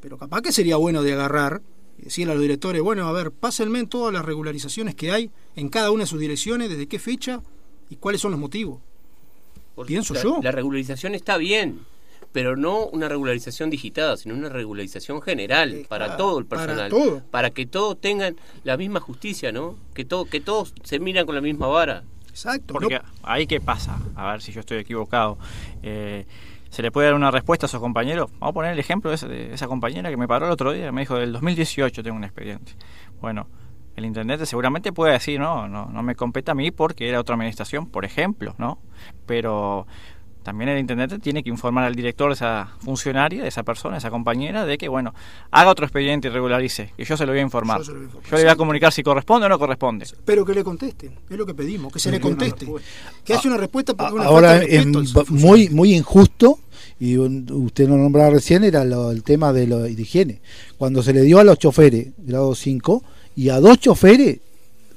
[0.00, 1.62] Pero capaz que sería bueno de agarrar
[1.98, 5.30] y decirle a los directores, bueno, a ver, pásenme en todas las regularizaciones que hay
[5.54, 7.40] en cada una de sus direcciones, desde qué fecha
[7.88, 8.80] y cuáles son los motivos.
[9.86, 10.40] Pienso la, yo.
[10.42, 11.80] La regularización está bien,
[12.32, 16.90] pero no una regularización digitada, sino una regularización general para para- todo el para personal.
[16.90, 17.22] todo.
[17.30, 19.76] Para que todos tengan la misma justicia, ¿no?
[19.94, 22.04] Que, todo, que todos se miran con la misma vara.
[22.28, 22.74] Exacto.
[22.74, 25.38] Porque ahí qué pasa, a ver si yo estoy equivocado.
[25.82, 26.26] Eh,
[26.76, 28.30] ¿Se le puede dar una respuesta a esos compañeros?
[28.32, 30.72] Vamos a poner el ejemplo de esa, de esa compañera que me paró el otro
[30.72, 32.72] día, me dijo, del 2018 tengo un expediente.
[33.18, 33.46] Bueno,
[33.96, 37.34] el intendente seguramente puede decir, no, no, no me compete a mí porque era otra
[37.34, 38.78] administración, por ejemplo, ¿no?
[39.24, 39.86] Pero
[40.46, 43.98] también el intendente tiene que informar al director de esa funcionaria, de esa persona, de
[43.98, 45.14] esa compañera, de que, bueno,
[45.50, 47.78] haga otro expediente y regularice, que yo se lo voy a informar.
[47.78, 48.30] Yo se lo voy a informar.
[48.30, 50.06] Yo le voy a comunicar si corresponde o no corresponde.
[50.24, 52.64] Pero que le contesten, es lo que pedimos, que se le conteste.
[53.24, 56.60] Que haya una respuesta porque una Ahora falta de es muy muy injusto
[56.98, 60.40] y un- usted lo nombraba recién era lo- el tema de, lo, de higiene.
[60.78, 63.02] Cuando se le dio a los choferes grado 5
[63.36, 64.38] y a dos choferes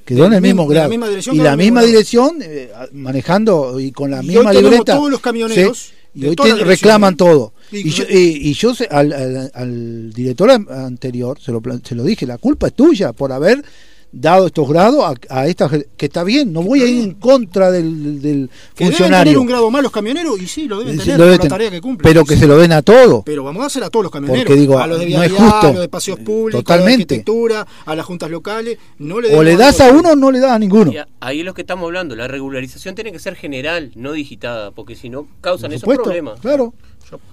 [0.05, 0.91] quedó en el mismo grado.
[0.93, 4.95] y la misma dirección eh, manejando y con la Y misma hoy libreta.
[4.95, 7.53] todos los camioneros sí, y hoy te- reclaman todo.
[7.71, 12.03] Y- yo, y- y yo al, al- al director an- anterior se lo, se lo
[12.03, 13.63] dije la culpa es tuya por haber
[14.11, 17.13] dado estos grados a, a esta gen- que está bien no voy a ir en
[17.13, 20.79] contra del, del Que deben tener funcionario un grado más los camioneros, y sí, lo
[20.79, 22.03] deben tener lo por debe la tarea que cumplen.
[22.11, 24.45] pero que se lo den a todos Pero vamos a hacer a todos los camioneros.
[24.45, 25.67] Porque digo, a los de no es vialidad, justo.
[25.67, 26.85] a los de paseos públicos, Totalmente.
[26.85, 28.77] a la arquitectura, a las juntas locales.
[28.97, 30.91] No le o le das a uno o no le das a ninguno
[31.21, 32.15] ahí es lo que estamos hablando.
[32.15, 36.39] La regularización tiene que ser general, no digitada, porque si no causan por esos problemas.
[36.39, 36.73] claro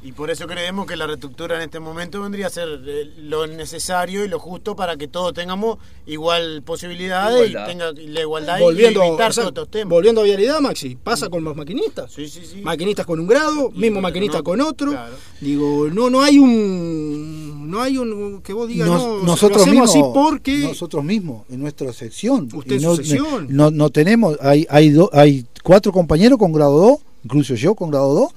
[0.03, 3.47] Y por eso creemos que la reestructura en este momento vendría a ser eh, lo
[3.47, 7.65] necesario y lo justo para que todos tengamos igual posibilidades Igualdad.
[7.65, 9.91] y tenga la igualdad Volviendo, y evitar o sea, todos estos temas.
[9.91, 12.13] volviendo a vialidad, Maxi, pasa con los maquinistas.
[12.13, 12.63] Sí, sí, sí.
[12.63, 15.15] Maquinistas con un grado, Y mismo maquinista con con otro, claro.
[15.41, 19.91] Digo, no no hay un no hay un que vos digas Nos- no, nosotros mismos
[19.91, 23.47] así porque nosotros mismos en nuestra sección Usted en su no, sección.
[23.51, 27.91] no, no tenemos hay hay do- hay cuatro compañeros con grado 2 incluso yo con
[27.91, 28.33] grado 2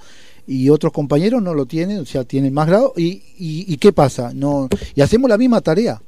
[0.52, 3.94] y otros compañeros no lo tienen o sea tienen más grado y, y, y qué
[3.94, 6.02] pasa no y hacemos la misma tarea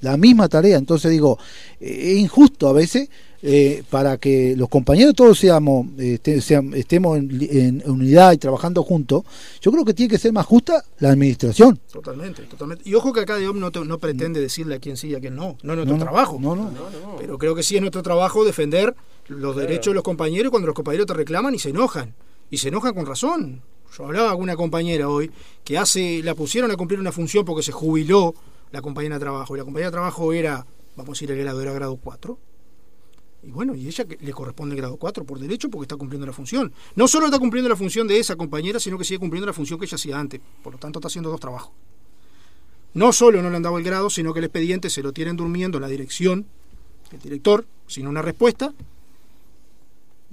[0.00, 1.38] la misma tarea entonces digo
[1.80, 3.08] eh, es injusto a veces
[3.46, 6.38] eh, para que los compañeros todos seamos este-
[6.78, 9.22] estemos en, li- en unidad y trabajando juntos
[9.60, 12.82] yo creo que tiene que ser más justa la administración Totalmente, totalmente.
[12.88, 15.20] Y ojo que acá Dios no, te- no pretende decirle a quién sí y a
[15.20, 15.56] quién no.
[15.62, 16.38] No es nuestro No, no, trabajo.
[16.40, 16.70] no, no.
[17.18, 18.94] Pero creo que sí es nuestro trabajo defender
[19.28, 22.14] los derechos de los compañeros cuando los compañeros te reclaman y se enojan.
[22.50, 23.60] Y se enojan con razón.
[23.96, 25.30] Yo hablaba con una compañera hoy
[25.62, 28.34] que hace la pusieron a cumplir una función porque se jubiló
[28.72, 29.54] la compañera de trabajo.
[29.54, 32.38] Y la compañera de trabajo era, vamos a decir, el grado era grado 4.
[33.44, 36.32] Y bueno, y ella le corresponde el grado 4 por derecho porque está cumpliendo la
[36.32, 36.72] función.
[36.96, 39.78] No solo está cumpliendo la función de esa compañera, sino que sigue cumpliendo la función
[39.78, 40.40] que ella hacía antes.
[40.62, 41.72] Por lo tanto, está haciendo dos trabajos.
[42.94, 45.36] No solo no le han dado el grado, sino que el expediente se lo tienen
[45.36, 46.46] durmiendo en la dirección,
[47.12, 48.72] el director, sin una respuesta.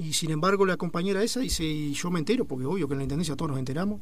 [0.02, 3.00] Y sin embargo, la compañera esa dice, y yo me entero, porque obvio que en
[3.00, 4.02] la intendencia todos nos enteramos.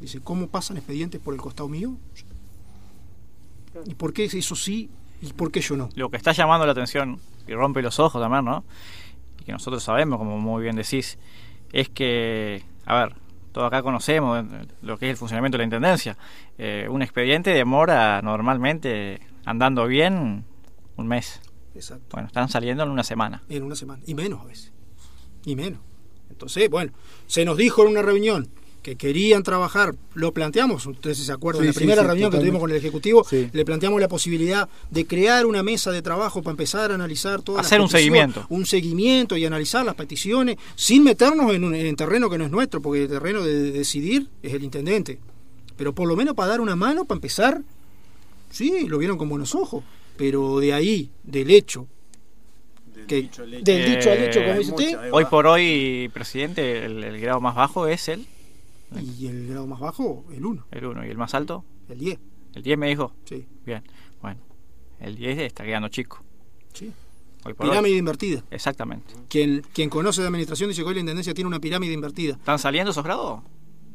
[0.00, 1.96] Dice, ¿cómo pasan expedientes por el costado mío?
[3.84, 4.88] ¿Y por qué eso sí
[5.20, 5.88] y por qué yo no?
[5.96, 8.62] Lo que está llamando la atención y rompe los ojos también, ¿no?
[9.40, 11.18] Y que nosotros sabemos, como muy bien decís,
[11.72, 13.16] es que, a ver,
[13.50, 14.44] todos acá conocemos
[14.82, 16.16] lo que es el funcionamiento de la Intendencia.
[16.58, 20.44] Eh, un expediente demora normalmente, andando bien,
[20.96, 21.40] un mes.
[21.74, 22.06] Exacto.
[22.12, 23.42] Bueno, están saliendo en una semana.
[23.48, 24.00] En una semana.
[24.06, 24.77] Y menos a veces.
[25.48, 25.80] Y menos.
[26.30, 26.92] Entonces, bueno,
[27.26, 28.48] se nos dijo en una reunión
[28.82, 32.38] que querían trabajar, lo planteamos, ustedes se acuerdan, Sí, en la primera sí, reunión que
[32.38, 33.48] tuvimos con el Ejecutivo, Sí.
[33.52, 37.66] le planteamos la posibilidad de crear una mesa de trabajo para empezar a analizar todas
[37.66, 38.46] Hacer las un seguimiento.
[38.50, 42.50] Un seguimiento y analizar las peticiones sin meternos en, un, en terreno que no es
[42.50, 45.18] nuestro, porque el terreno de decidir es el intendente.
[45.76, 47.62] Pero por lo menos para dar una mano, para empezar,
[48.50, 49.82] sí, lo vieron con buenos ojos.
[50.16, 51.86] Pero de ahí, del hecho,
[53.08, 53.64] que- dicho al hecho.
[53.64, 57.40] del dicho al hecho, como Eh, dice usted, Hoy por hoy, presidente, el, el grado
[57.40, 58.26] más bajo es el,
[59.18, 62.18] y el grado más bajo, el 1, el 1 y el más alto, el 10.
[62.54, 63.12] el 10 me dijo.
[63.24, 63.82] Sí, Bien,
[64.22, 64.40] bueno,
[65.00, 66.22] el 10 está quedando chico.
[66.72, 66.92] sí.
[67.44, 67.54] Hoy.
[67.54, 68.42] Pirámide invertida.
[68.50, 69.14] Exactamente.
[69.28, 72.32] Quien, quien conoce de administración dice que hoy la intendencia tiene una pirámide invertida.
[72.34, 73.42] ¿Están saliendo esos grados?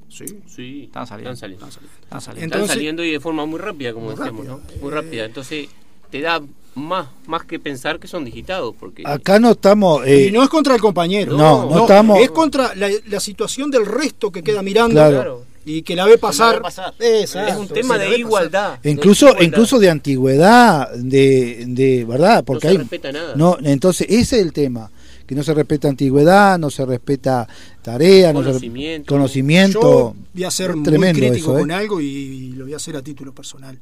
[0.07, 0.25] Sí.
[0.47, 1.33] Sí, Están saliendo.
[1.33, 1.67] Están saliendo.
[1.67, 2.45] Están saliendo.
[2.45, 4.63] Entonces- Están saliendo y de forma muy rápida, como Muy decíamos, rápida.
[4.77, 4.81] ¿no?
[4.81, 5.25] Muy rápida.
[5.25, 5.67] Entonces,
[6.13, 6.39] te da
[6.75, 10.05] más, más que pensar que son digitados, porque Acá no estamos.
[10.05, 11.35] eh, y no es contra el compañero.
[11.35, 15.43] No, no estamos- Es contra la, la situación del resto que queda mirando Claro.
[15.65, 16.57] y que la ve pasar.
[16.57, 16.93] ve pasar.
[16.99, 18.77] Exacto, es un tema de igualdad.
[18.83, 19.47] de incluso igualdad.
[19.47, 23.33] incluso de antigüedad de, de verdad porque no se hay respeta nada.
[23.35, 24.91] no entonces ese es el tema
[25.25, 27.47] que no se respeta antigüedad no se respeta
[27.81, 29.15] tarea no se Conocimiento.
[29.15, 31.61] conocimiento Yo voy a ser muy Tremendo crítico eso, ¿eh?
[31.61, 33.79] con algo y lo voy a hacer a título personal.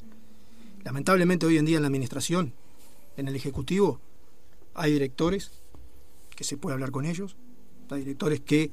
[0.83, 2.53] Lamentablemente hoy en día en la administración,
[3.17, 3.99] en el ejecutivo,
[4.73, 5.51] hay directores
[6.35, 7.35] que se puede hablar con ellos,
[7.89, 8.71] hay directores que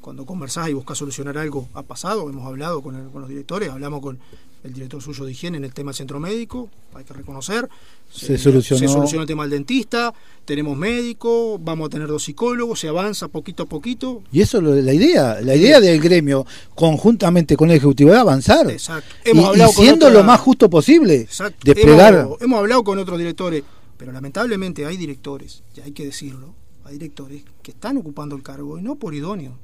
[0.00, 3.70] cuando conversás y buscas solucionar algo ha pasado, hemos hablado con, el- con los directores,
[3.70, 4.18] hablamos con
[4.62, 7.68] el director suyo de higiene en el tema del centro médico, hay que reconocer,
[8.10, 8.78] Se solucionó.
[8.78, 10.12] se solucionó el tema del dentista,
[10.44, 14.84] tenemos médico, vamos a tener dos psicólogos, se avanza poquito a poquito, y eso es
[14.84, 16.44] la idea la idea del gremio
[16.74, 19.14] conjuntamente con el ejecutivo es avanzar Exacto.
[19.24, 21.58] Hemos y hablado siendo otra- lo más justo posible Exacto.
[21.64, 23.62] desplegar Hemos, hemos hablado con otros directores,
[23.96, 28.78] pero lamentablemente hay directores, y hay que decirlo, hay directores que están ocupando el cargo
[28.78, 29.56] y no por idóneo.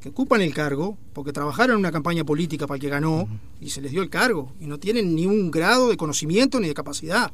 [0.00, 3.28] Que ocupan el cargo porque trabajaron en una campaña política para el que ganó
[3.60, 6.68] y se les dio el cargo y no tienen ni un grado de conocimiento ni
[6.68, 7.30] de capacidad,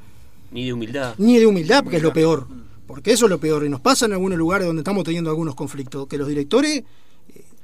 [0.51, 1.15] Ni de humildad.
[1.19, 2.47] ni de humildad, porque es lo peor.
[2.87, 3.65] Porque eso es lo peor.
[3.65, 6.83] Y nos pasa en algunos lugares donde estamos teniendo algunos conflictos, que los directores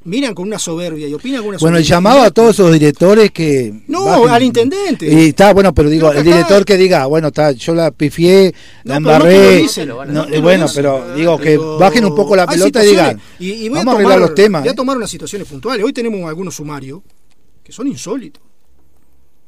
[0.04, 1.96] miran con una soberbia y opinan con una bueno el soberbia.
[1.96, 5.06] llamado a todos esos directores que No, bajen- al intendente.
[5.06, 8.54] y está bueno pero digo el acá- director que diga bueno está yo la pifié
[8.84, 9.66] la No, embarré
[10.08, 13.22] no, no bueno pero digo que Pero bajen un poco la pelota y digan situaciones,
[13.38, 14.74] y- y voy vamos a, tomar- arreglar los temas Voy a ¿eh?
[14.74, 15.84] tomar unas situaciones puntuales.
[15.84, 17.00] Hoy tenemos algunos sumarios
[17.62, 18.42] que son insólitos.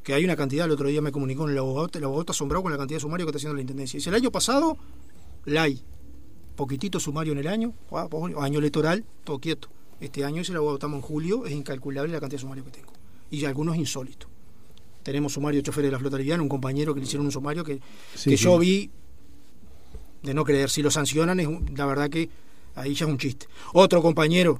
[0.03, 2.61] Que hay una cantidad, el otro día me comunicó el abogado, el abogado está asombrado
[2.63, 3.97] con la cantidad de sumarios que está haciendo la intendencia.
[3.97, 4.77] Dice, el año pasado,
[5.45, 5.81] la hay.
[6.55, 7.73] Poquitito sumario en el año,
[8.39, 9.67] año electoral, todo quieto.
[9.99, 12.91] Este año, el abogado, estamos en julio, es incalculable la cantidad de sumarios que tengo.
[13.31, 14.29] Y algunos insólitos.
[15.03, 17.63] Tenemos sumario de choferes de la flota liviana, un compañero que le hicieron un sumario
[17.63, 17.79] que,
[18.15, 18.43] Sí, que sí.
[18.43, 18.89] yo vi
[20.23, 20.69] de no creer.
[20.69, 22.29] Si lo sancionan, es un- la verdad que
[22.75, 23.47] ahí ya es un chiste.
[23.73, 24.59] Otro compañero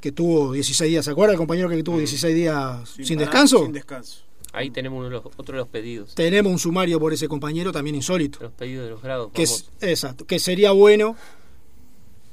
[0.00, 3.64] que tuvo 16 días, ¿se acuerda el compañero que tuvo 16 días sin, descanso?
[3.64, 4.22] Sin descanso.
[4.52, 6.14] Ahí tenemos uno de los, otro de los pedidos.
[6.14, 8.38] Tenemos un sumario por ese compañero también insólito.
[8.40, 9.30] Los pedidos de los grados.
[9.32, 11.16] Que es, exacto, que sería bueno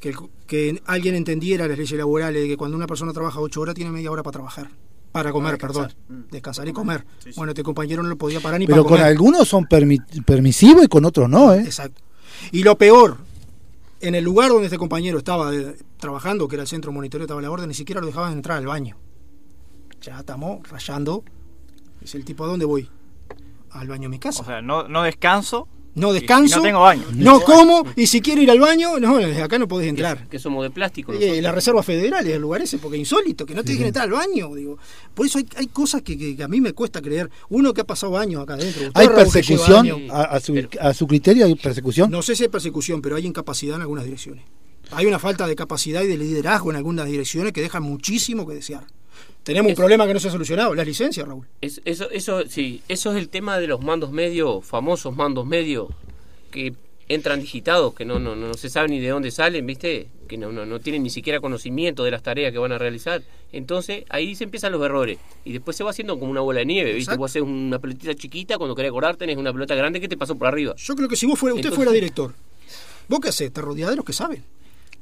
[0.05, 3.61] que, el- que alguien entendiera las leyes laborales de que cuando una persona trabaja 8
[3.61, 4.69] horas tiene media hora para trabajar.
[5.11, 5.93] Para comer, descansar.
[5.95, 6.25] perdón.
[6.27, 6.31] Mm.
[6.31, 7.05] Descansar y comer.
[7.19, 7.37] Sí, sí.
[7.37, 9.05] Bueno, este compañero no lo podía parar ni pero para con comer.
[9.11, 11.61] algunos son permi- permisivos y con otros no ¿eh?
[11.61, 12.01] Exacto.
[12.51, 13.17] Y lo peor,
[14.01, 17.25] en el lugar donde este compañero estaba eh, trabajando, que era el centro de monitoreo,
[17.25, 18.97] estaba la orden, ni siquiera lo dejaban entrar al baño.
[20.01, 21.23] Ya estamos rayando.
[22.01, 22.89] Dice el tipo, ¿a dónde voy?
[23.71, 24.43] Al baño de mi casa.
[24.43, 25.67] O sea, no, no descanso.
[25.95, 27.03] No y descanso, no tengo baño.
[27.15, 30.27] no como, y si quiero ir al baño, no, desde acá no podés entrar.
[30.27, 31.13] Que somos de plástico.
[31.13, 33.88] Eh, la Reserva Federal es el lugar ese, porque es insólito, que no te dejen
[33.88, 34.53] entrar al baño.
[34.53, 34.77] Digo.
[35.13, 37.29] Por eso hay, hay cosas que, que- que a mí me cuesta creer.
[37.49, 38.91] Uno que ha pasado años acá adentro.
[38.93, 42.49] hay persecución a, a su, Pero- a su criterio hay persecución No sé si hay
[42.49, 44.43] persecución, pero hay incapacidad en algunas direcciones.
[44.91, 48.53] Hay una falta de capacidad y de liderazgo en algunas direcciones que dejan muchísimo que
[48.53, 48.86] desear.
[49.45, 51.45] Tenemos un problema que no se ha solucionado, las licencias, Raúl.
[51.62, 55.88] Es- eso, eso, sí, eso es el tema de los mandos medios, famosos mandos medios,
[56.51, 56.73] que
[57.08, 60.08] entran digitados, que no, no, no, se sabe ni de dónde salen, ¿viste?
[60.27, 63.21] Que no, no, no tienen ni siquiera conocimiento de las tareas que van a realizar.
[63.53, 65.19] Entonces, ahí se empiezan los errores.
[65.45, 67.12] Y después se va haciendo como una bola de nieve, ¿viste?
[67.12, 67.19] Exacto.
[67.19, 70.36] Vos haces una pelotita chiquita, cuando querés acordar tenés una pelota grande que te pasó
[70.36, 70.73] por arriba.
[70.75, 72.33] Yo creo que si vos fuera, usted Entonces- fuera director,
[73.08, 73.54] ¿vos qué hacés?
[73.54, 74.43] Te rodeás de los que saben.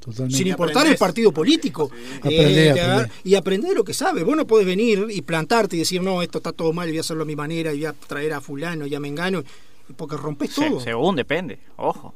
[0.04, 0.36] Totalmente.
[0.36, 1.90] Sin importar el partido político.
[1.94, 2.84] Eh, Aprendés, de aprendés.
[2.84, 4.22] agar- y aprender lo que sabes.
[4.24, 6.98] Vos no podés venir y plantarte y decir, no, esto está todo mal y voy
[6.98, 9.42] a hacerlo a mi manera y voy a traer a fulano y a mengano.
[9.96, 10.80] Porque rompes Se- todo.
[10.80, 12.14] según depende, ojo.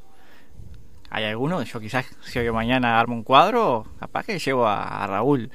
[1.11, 5.07] Hay algunos, yo quizás si yo mañana armo un cuadro, capaz que llevo a, a
[5.07, 5.49] Raúl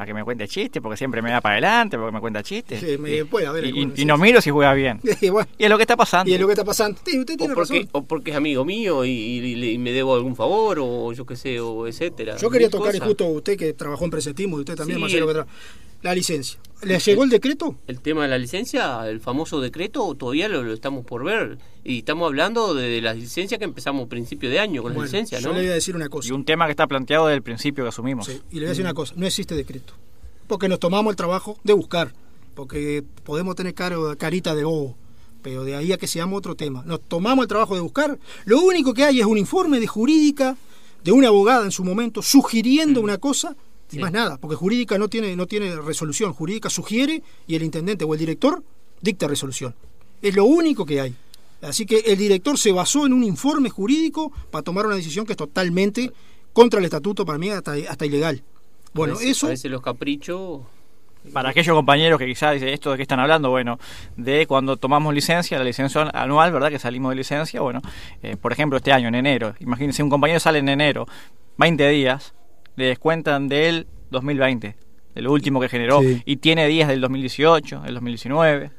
[0.00, 2.80] para que me cuente chistes, porque siempre me da para adelante, porque me cuenta chistes.
[2.80, 4.06] Sí, me- y, puede haber y- y sí.
[4.06, 4.98] no miro si juega bien.
[5.20, 6.30] Y bueno, Y es lo que está pasando.
[6.30, 6.98] y es lo que está pasando.
[7.04, 7.88] Sí, usted O tiene porque, razón.
[7.92, 11.36] o porque es amigo mío y, y- y me debo algún favor o yo qué
[11.36, 12.38] sé, o etcétera.
[12.38, 13.06] Yo quería tocar cosas.
[13.08, 15.50] justo usted que trabajó en Presetismo y usted también, Sí, Marcelo, el- que
[16.02, 16.58] la licencia.
[16.82, 17.76] ¿Le llegó el decreto?
[17.86, 21.58] El tema de la licencia, el famoso decreto, todavía lo, lo estamos por ver.
[21.84, 25.02] Y estamos hablando de, de las licencias que empezamos a principio de año con Bueno,
[25.04, 25.54] las licencias, yo ¿no?
[25.56, 26.28] le voy a decir una cosa.
[26.28, 28.28] Y un tema que está planteado desde el principio que asumimos.
[28.28, 29.92] Y le voy a decir una cosa, no existe decreto.
[30.46, 32.14] Porque nos tomamos el trabajo de buscar.
[32.54, 34.96] Porque podemos tener caro- carita de bobo.
[35.42, 36.82] Pero de ahí a que seamos otro tema.
[36.86, 38.18] Nos tomamos el trabajo de buscar.
[38.46, 40.56] Lo único que hay es un informe de jurídica
[41.04, 43.54] de una abogada en su momento sugiriendo una cosa
[43.92, 44.38] y más nada.
[44.38, 46.32] Porque jurídica no tiene, no tiene resolución.
[46.32, 48.62] Jurídica sugiere y el intendente o el director
[49.00, 49.74] dicta resolución.
[50.22, 51.14] Es lo único que hay.
[51.62, 55.32] Así que el director se basó en un informe jurídico para tomar una decisión que
[55.32, 56.10] es totalmente
[56.52, 58.42] contra el estatuto, para mí hasta, hasta ilegal.
[58.92, 60.62] Bueno, a veces, eso A veces los caprichos.
[61.34, 63.78] Para aquellos compañeros que quizás dicen esto de qué están hablando, bueno,
[64.16, 66.70] de cuando tomamos licencia, la licencia anual, ¿verdad?
[66.70, 67.82] Que salimos de licencia, bueno,
[68.22, 71.06] eh, por ejemplo, este año, en enero, imagínense, un compañero sale en enero,
[71.58, 72.32] 20 días,
[72.80, 74.76] le descuentan del 2020,
[75.14, 76.22] del último que generó, Sí.
[76.24, 78.70] y tiene días del 2018, del 2019,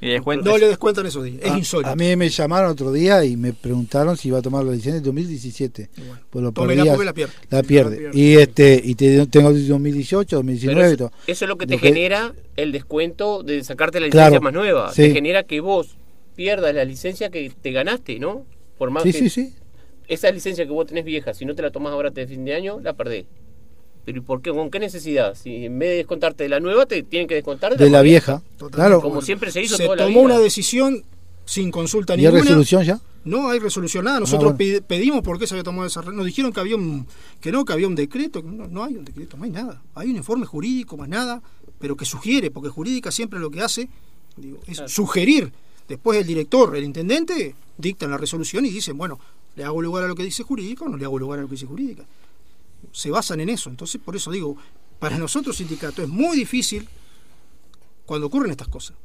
[0.00, 0.52] y le descuentan.
[0.52, 1.38] no le descuentan esos días.
[1.42, 1.90] Es A- insólito.
[1.90, 4.98] A mí me llamaron otro día y me preguntaron si iba a tomar la licencia
[4.98, 5.88] en 2017.
[6.30, 7.32] Pues lo tómela perdí porque a- la pierde.
[7.50, 8.10] La pierde.
[8.12, 11.12] Y este y te- tengo 2018, 2019 Pero y eso, todo.
[11.26, 14.42] eso es lo que te Lo que- genera el descuento de sacarte la licencia Claro,
[14.42, 14.92] más nueva.
[14.92, 15.02] sí.
[15.02, 15.96] Te genera que vos
[16.36, 18.44] pierdas la licencia que te ganaste, ¿no?
[18.76, 19.54] Por más Sí, que sí, sí.
[20.08, 22.54] esa licencia que vos tenés vieja, si no te la tomás ahora de fin de
[22.54, 23.24] año, la perdés.
[24.04, 24.50] Pero ¿y por qué?
[24.50, 25.34] ¿Con qué necesidad?
[25.34, 28.04] Si en vez de descontarte de la nueva, te tienen que descontar De la más
[28.04, 28.42] vieja.
[28.70, 29.00] Claro.
[29.00, 30.34] Como siempre se hizo Se toda la tomó vida.
[30.34, 31.02] una decisión
[31.46, 32.42] sin consulta ¿Y hay ninguna.
[32.42, 33.00] resolución ya?
[33.24, 34.20] No hay resolución nada.
[34.20, 34.58] Nosotros bueno.
[34.58, 36.02] pedi- pedimos por qué se había tomado esa.
[36.02, 37.06] Nos dijeron que había un,
[37.40, 38.42] que no, que había un decreto.
[38.42, 39.82] que No, no hay un decreto, no hay nada.
[39.94, 41.42] Hay un informe jurídico, más nada,
[41.78, 43.88] pero que sugiere, porque jurídica siempre lo que hace
[44.36, 45.50] digo, es sugerir.
[45.88, 49.18] Después el director, el intendente, dictan la resolución y dicen, bueno,
[49.56, 51.48] le hago lugar a lo que dice jurídica o no le hago lugar a lo
[51.48, 52.04] que dice jurídica.
[52.92, 53.70] Se basan en eso.
[53.70, 54.56] Entonces, por eso digo,
[54.98, 56.88] para nosotros sindicato es muy difícil
[58.06, 58.96] cuando ocurren estas cosas.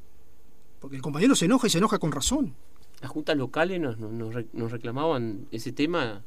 [0.79, 2.53] Porque el compañero se enoja y se enoja con razón.
[3.01, 6.21] Las juntas locales nos, nos, nos re- nos reclamaban ese tema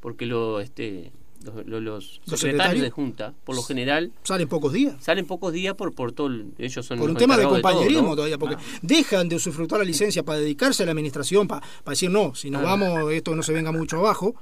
[0.00, 1.12] porque lo, este,
[1.44, 2.00] los, los- los ¿Los
[2.40, 2.82] secretarios secretarios?
[2.84, 4.96] de junta, por lo general, Salen pocos días.
[5.02, 6.28] salen pocos días por, por todo.
[6.28, 8.16] el- ellos son por un tema de todo, compañerismo ¿no?
[8.16, 8.78] todavía, porque Ah.
[8.82, 12.62] dejan de usufructuar la licencia para dedicarse a la administración, para, decir, no, si nos
[12.62, 12.64] Ah.
[12.76, 14.34] vamos, esto no se venga mucho abajo,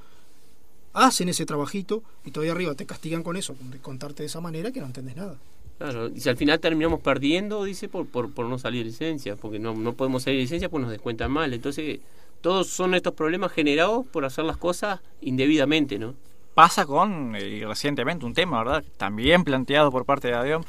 [0.95, 4.71] hacen ese trabajito y todavía arriba te castigan con eso, con contarte de esa manera
[4.71, 5.37] que no entendés nada.
[5.77, 9.35] Claro, y si al final terminamos perdiendo, dice, por, por, por no salir de licencia,
[9.35, 11.53] porque no, no podemos salir de licencia, pues nos descuentan mal.
[11.53, 11.99] Entonces,
[12.39, 16.15] todos son estos problemas generados por hacer las cosas indebidamente, ¿no?
[16.53, 18.85] Pasa con, eh, y recientemente, un tema, ¿verdad?
[18.95, 20.63] También planteado por parte de ADEOM,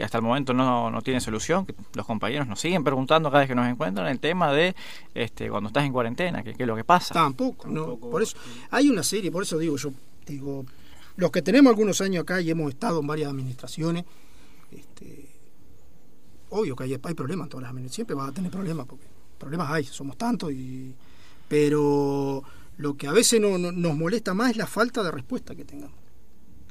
[0.00, 3.40] que hasta el momento no, no tiene solución, que los compañeros nos siguen preguntando cada
[3.40, 4.74] vez que nos encuentran el tema de
[5.14, 7.12] este cuando estás en cuarentena, qué es lo que pasa.
[7.12, 7.96] Tampoco, no.
[7.96, 8.34] Por eso,
[8.70, 9.92] hay una serie, por eso digo, yo
[10.24, 10.64] digo,
[11.16, 14.06] los que tenemos algunos años acá y hemos estado en varias administraciones,
[14.72, 15.28] este,
[16.48, 19.04] obvio que hay, hay problemas en todas las administraciones, siempre vas a tener problemas, porque
[19.38, 20.94] problemas hay, somos tantos, y,
[21.46, 22.42] pero
[22.78, 25.66] lo que a veces no, no- nos molesta más es la falta de respuesta que
[25.66, 25.98] tengamos,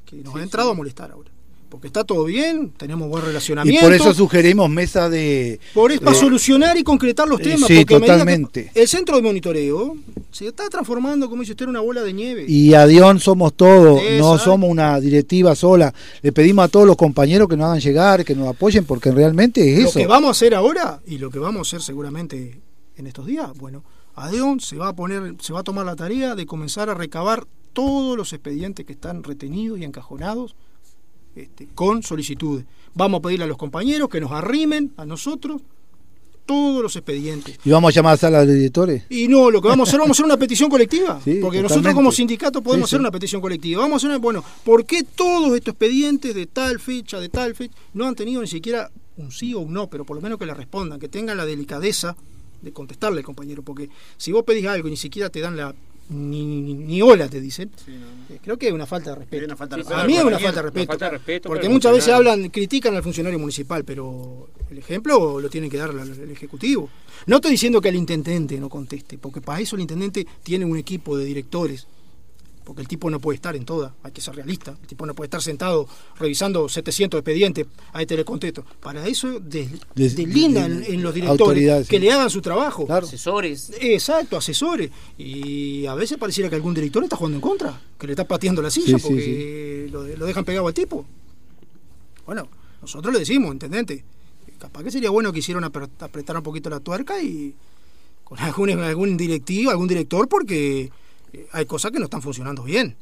[0.04, 1.30] que nos ha entrado a molestar ahora.
[1.70, 3.80] Porque está todo bien, tenemos buen Y relacionamiento.
[3.86, 5.60] por eso sugerimos mesa de.
[5.72, 7.68] Por eso, para solucionar y concretar los Eh, temas.
[7.68, 8.72] sí, porque a totalmente.
[8.74, 9.96] el centro de monitoreo
[10.32, 12.44] se está transformando, como dice usted, en una bola de nieve.
[12.48, 15.94] Y Adión somos todos, no somos una directiva sola.
[16.22, 19.72] Le pedimos a todos los compañeros que nos hagan llegar, que nos apoyen, porque realmente
[19.74, 19.98] es lo eso.
[20.00, 22.60] que vamos a hacer ahora y lo que vamos a hacer seguramente
[22.96, 23.84] en estos días, bueno,
[24.16, 27.46] Adeon se va a poner, se va a tomar la tarea de comenzar a recabar
[27.72, 30.56] todos los expedientes que están retenidos y encajonados
[31.34, 32.64] este, con solicitudes.
[32.94, 35.62] Vamos a pedirle a los compañeros que nos arrimen a nosotros
[36.46, 37.60] todos los expedientes.
[37.64, 39.04] Y vamos a llamar a sala de directores.
[39.08, 41.20] Y no, lo que vamos a hacer, vamos a hacer una petición colectiva.
[41.22, 43.02] Sí, porque nosotros como sindicato podemos Sí, hacer sí.
[43.02, 43.82] una petición colectiva.
[43.82, 47.54] Vamos a hacer una, bueno, ¿por qué todos estos expedientes de tal fecha, de tal
[47.54, 50.38] fecha, no han tenido ni siquiera un sí o un no, pero por lo menos
[50.38, 52.16] que le respondan, que tengan la delicadeza
[52.62, 53.62] de contestarle al compañero?
[53.62, 55.72] Porque si vos pedís algo y ni siquiera te dan la...
[56.10, 57.70] Ni, ni, ni hola te dicen.
[57.86, 59.44] eh, Creo que es una falta de respeto.
[59.44, 60.86] una falta de a mí es una falta de respeto.
[60.88, 65.48] falta de respeto porque muchas veces hablan, critican al funcionario municipal, pero el ejemplo lo
[65.48, 66.88] tiene que dar el Ejecutivo.
[67.26, 70.76] No estoy diciendo que el intendente no conteste, porque para eso el intendente tiene un
[70.76, 71.86] equipo de directores.
[72.70, 75.12] Porque el tipo no puede estar en toda, hay que ser realista, el tipo no
[75.12, 75.88] puede estar sentado
[76.20, 78.64] revisando 700 expedientes, ahí te le contesto.
[78.78, 82.00] Para eso des- Des- deslindan de- en los directores, que sí.
[82.04, 82.86] le hagan su trabajo.
[82.88, 83.72] Asesores.
[83.80, 84.88] Exacto, asesores.
[85.18, 88.62] Y a veces pareciera que algún director está jugando en contra, que le está pateando
[88.62, 91.04] la Sí, silla sí, porque Lo, lo dejan pegado al tipo.
[92.24, 92.46] Bueno,
[92.80, 94.04] nosotros le decimos, intendente,
[94.60, 97.52] capaz que sería bueno que hicieran apre- apretar un poquito la tuerca y
[98.22, 100.88] con algún, algún directivo, algún director, porque
[101.52, 102.96] hay cosas que no están funcionando bien.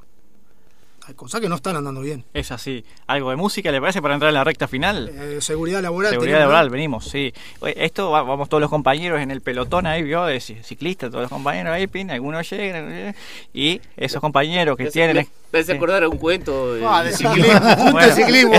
[1.09, 2.23] Hay cosas que no están andando bien.
[2.35, 2.85] Es así.
[3.07, 5.09] ¿Algo de música le parece para entrar en la recta final?
[5.11, 6.11] Eh, seguridad laboral.
[6.11, 6.73] Seguridad tenemos, laboral, ¿no?
[6.73, 7.33] venimos, sí.
[7.63, 11.23] Esto va- vamos todos los compañeros en el pelotón ahí, vio, de ci- ciclistas, todos
[11.23, 13.15] los compañeros ahí, pin, algunos llegan, eh,
[13.55, 15.27] y esos compañeros que tienen...
[15.51, 16.75] me hace acordar a un cuento.
[16.75, 18.53] de- Ah, de ciclismo, de ciclismo.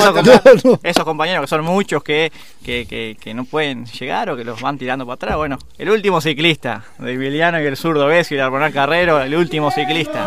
[0.82, 2.32] Esos, compañeros que son muchos que,
[2.66, 5.36] que, que, que no pueden llegar o que los van tirando para atrás.
[5.38, 9.36] Bueno, el último ciclista de Emiliano y el zurdo Besio y el Armonal Carrero, el
[9.36, 10.26] último ciclista.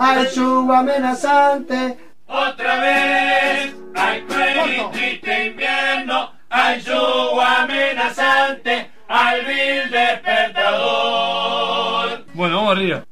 [0.00, 1.98] Al yugo amenazante.
[2.26, 12.24] Otra vez hay cruel y triste invierno, al yugo amenazante, al vil despertador.
[12.34, 13.04] Bueno, vamos arriba.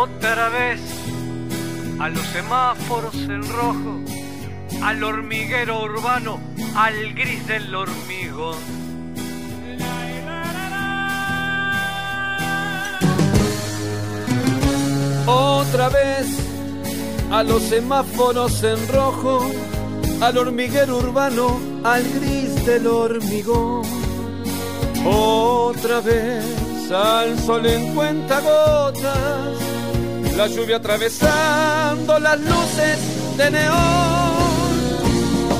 [0.00, 0.80] Otra vez
[1.98, 3.98] a los semáforos en rojo,
[4.80, 6.38] al hormiguero urbano,
[6.76, 8.58] al gris del hormigón.
[15.26, 16.28] Otra vez
[17.32, 19.50] a los semáforos en rojo,
[20.20, 23.82] al hormiguero urbano, al gris del hormigón.
[25.04, 26.44] Otra vez
[26.92, 29.68] al sol en cuentagotas,
[30.38, 32.98] la lluvia atravesando las luces
[33.36, 33.76] de neón.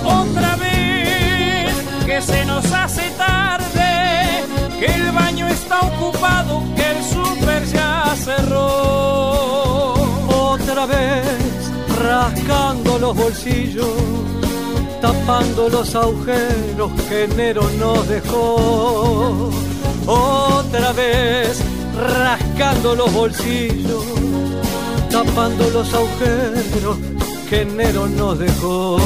[0.04, 1.74] Otra vez
[2.06, 4.44] que se nos hace tarde,
[4.78, 9.94] que el baño está ocupado, que el súper ya cerró.
[10.52, 11.24] Otra vez
[12.00, 13.88] rascando los bolsillos,
[15.00, 19.50] tapando los agujeros que enero nos dejó.
[20.06, 21.60] Otra vez
[21.98, 24.04] rascando los bolsillos,
[25.24, 26.96] tapando los agujeros
[27.48, 28.98] que enero nos dejó.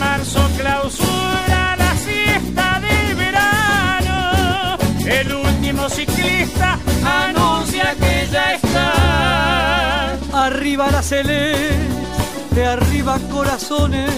[0.00, 4.78] Marzo clausura la siesta del verano.
[5.06, 10.18] El último ciclista anuncia que ya está.
[10.46, 14.10] Arriba la celeste, arriba corazones,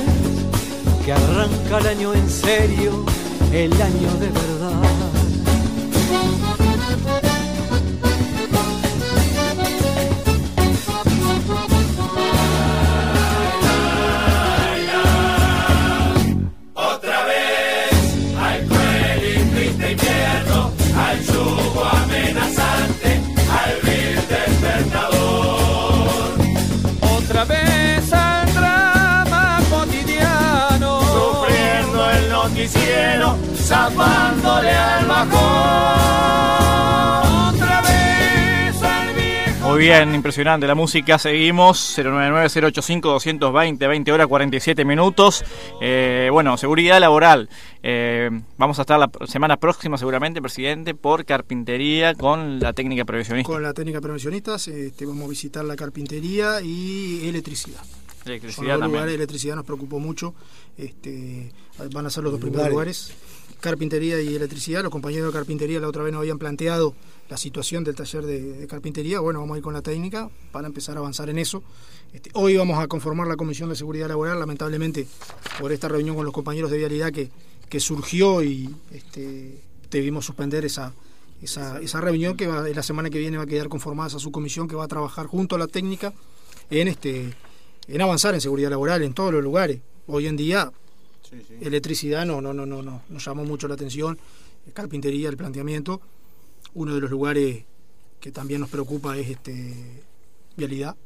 [1.05, 3.05] que arranca el año en serio,
[3.53, 5.24] el año de verdad.
[32.55, 35.33] Noticiero, zapándole al bajón.
[37.53, 39.69] Otra vez al viejo.
[39.69, 41.19] Muy bien, impresionante la música.
[41.19, 45.45] Seguimos 099-085-220, 20 horas 47 minutos.
[45.81, 47.49] Eh, bueno, seguridad laboral.
[47.83, 53.53] Eh, vamos a estar la semana próxima, seguramente, presidente, por carpintería con la técnica previsionista.
[53.53, 57.83] Con la técnica prevencionistas este, vamos a visitar la carpintería y electricidad.
[58.25, 58.91] Son Electricidad los también.
[58.93, 60.35] lugares, electricidad nos preocupó mucho.
[60.79, 61.53] Este,
[61.93, 63.09] van a ser los dos primeros Lugares.
[63.11, 63.61] lugares.
[63.61, 64.83] Carpintería y electricidad.
[64.83, 66.95] Los compañeros de carpintería la otra vez nos habían planteado
[67.29, 69.21] la situación del taller de, de carpintería.
[69.21, 71.63] Bueno, vamos a ir con la técnica para empezar a avanzar en eso.
[72.13, 75.07] Este, hoy vamos a conformar la Comisión de Seguridad Laboral, lamentablemente,
[75.61, 77.31] por esta reunión con los compañeros de vialidad que,
[77.69, 79.61] que surgió y este,
[79.91, 80.93] debimos suspender esa,
[81.43, 84.69] esa, esa reunión que va, la semana que viene va a quedar conformada esa subcomisión
[84.69, 86.13] que va a trabajar junto a la técnica
[86.71, 87.35] en este
[87.89, 89.81] en avanzar en seguridad laboral en todos los lugares.
[90.07, 90.73] Hoy en día
[91.61, 94.19] electricidad no, no, no, no, no, nos llamó mucho la atención,
[94.73, 96.01] carpintería, el planteamiento.
[96.75, 97.65] Uno de los lugares
[98.21, 100.03] que también nos preocupa es este
[100.57, 100.97] vialidad.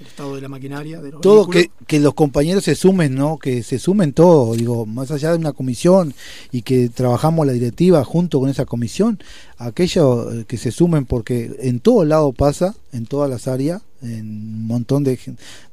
[0.00, 3.38] El estado de la maquinaria, de los todo que, que los compañeros se sumen, ¿no?
[3.38, 6.14] Que se sumen todos, digo, más allá de una comisión
[6.50, 9.20] y que trabajamos la directiva junto con esa comisión,
[9.56, 14.26] aquellos eh, que se sumen porque en todo lado pasa, en todas las áreas, en
[14.26, 15.18] un montón de,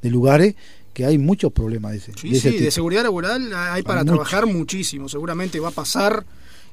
[0.01, 0.55] de lugares
[0.93, 2.65] que hay muchos problemas de ese, Sí, de ese sí, tipo.
[2.65, 5.09] de seguridad laboral hay para trabajar muchísimo.
[5.09, 6.25] Seguramente va a pasar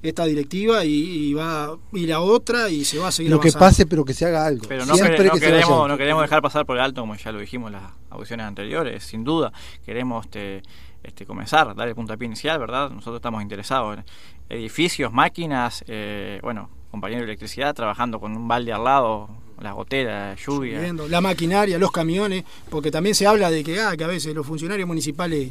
[0.03, 3.41] esta directiva y, y va a ir a otra y se va a seguir Lo
[3.41, 3.67] que avanzando.
[3.67, 4.65] pase, pero que se haga algo.
[4.69, 7.33] Pero no, Siempre no que queremos, no queremos dejar pasar por el alto, como ya
[7.33, 9.53] lo dijimos en las audiciones anteriores, sin duda.
[9.85, 10.63] Queremos este,
[11.03, 12.91] este, comenzar, dar el puntapié inicial, ¿verdad?
[12.91, 14.05] Nosotros estamos interesados en
[14.49, 19.29] edificios, máquinas, eh, bueno, compañeros de electricidad trabajando con un balde al lado,
[19.61, 20.81] las goteras, lluvia.
[21.09, 24.47] La maquinaria, los camiones, porque también se habla de que, ah, que a veces los
[24.47, 25.51] funcionarios municipales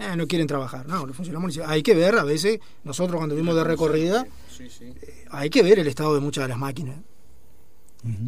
[0.00, 0.86] eh, no quieren trabajar.
[0.86, 4.26] No, los funcionarios municipales, hay que ver a veces, nosotros cuando vimos de recorrida,
[4.58, 6.96] eh, hay que ver el estado de muchas de las máquinas.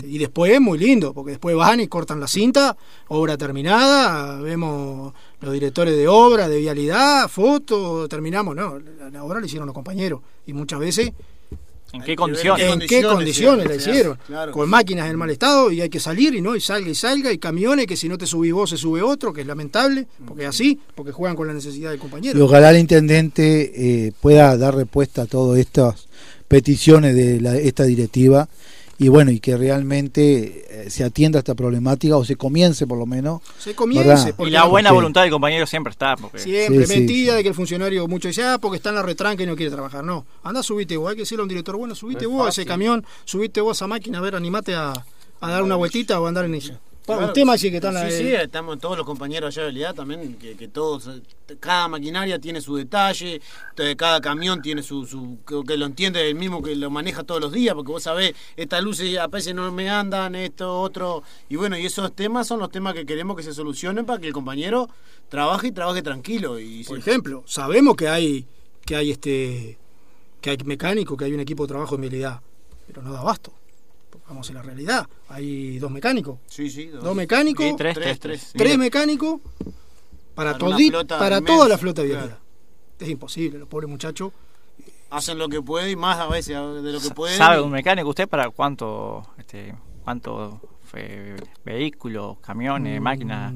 [0.03, 2.77] Y después es muy lindo, porque después van y cortan la cinta,
[3.09, 9.41] obra terminada, vemos los directores de obra, de vialidad, fotos, terminamos, no, la, la obra
[9.41, 10.21] la hicieron los compañeros.
[10.45, 11.13] Y muchas veces
[11.93, 12.73] ¿En qué condiciones?
[12.73, 14.19] ¿En qué condiciones la hicieron?
[14.27, 14.53] claro.
[14.53, 17.31] Con máquinas en mal estado y hay que salir y no, y salga y salga,
[17.33, 20.45] y camiones que si no te subís vos se sube otro, que es lamentable, porque
[20.45, 22.39] es así, porque juegan con la necesidad del compañero.
[22.39, 26.09] Y ojalá el intendente eh, pueda dar respuesta a todas estas
[26.49, 28.49] peticiones de la- esta directiva
[29.03, 33.07] y bueno, y que realmente eh, se atienda esta problemática o se comience por lo
[33.07, 33.41] menos.
[33.59, 34.35] Se comience.
[34.39, 36.17] Y la buena Porque- voluntad del compañero siempre está.
[36.17, 37.37] Porque Siempre, Sí, sí, mentira sí.
[37.39, 39.71] de que el funcionario mucho dice, ah, porque está en la retranca y no quiere
[39.73, 40.05] trabajar.
[40.05, 42.51] No, anda, subite vos, hay que decirle a un director, bueno, subite No vos a
[42.51, 44.93] ese camión, subite vos a esa máquina, a ver, animate a,
[45.41, 46.79] a dar una vueltita o a andar en ella.
[47.05, 50.35] Claro, así que están sí, la- sí, estamos todos los compañeros allá de realidad también,
[50.37, 51.11] que, que todos,
[51.59, 53.41] cada maquinaria tiene su detalle,
[53.97, 57.41] cada camión tiene su, su que, que lo entiende el mismo que lo maneja todos
[57.41, 61.57] los días, porque vos sabés, estas luces a veces no me andan, esto, otro, y
[61.57, 64.33] bueno, y esos temas son los temas que queremos que se solucionen para que el
[64.33, 64.89] compañero
[65.29, 66.61] trabaje y trabaje tranquilo.
[66.61, 68.47] Y Por ejemplo, sabemos que hay
[68.87, 69.79] que hay este
[70.41, 72.41] que hay mecánico, que hay un equipo de trabajo en vialidad,
[72.87, 73.53] pero no da abasto.
[74.29, 75.07] Vamos a la realidad.
[75.29, 76.39] Hay dos mecánicos.
[76.47, 78.53] Sí, sí, Dos, mecánicos, Sí, tres, tres, tres, tres.
[78.57, 79.41] tres mecánicos
[80.35, 82.39] para, Para para inmensa, toda la flota de claro.
[82.99, 84.33] Es imposible, los pobres muchachos.
[85.11, 87.37] hacen lo que pueden y más a veces de lo que pueden.
[87.37, 90.61] ¿Sabe un mecánico usted para cuánto, este, cuánto
[90.95, 93.03] eh, vehículos, camiones, Mm.
[93.03, 93.53] máquinas?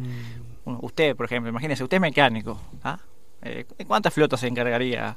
[0.64, 2.60] Uno- Usted, por ejemplo, imagínese, usted es mecánico.
[2.82, 2.98] ¿ah?
[3.42, 5.16] Eh, ¿Cuántas flotas se encargaría?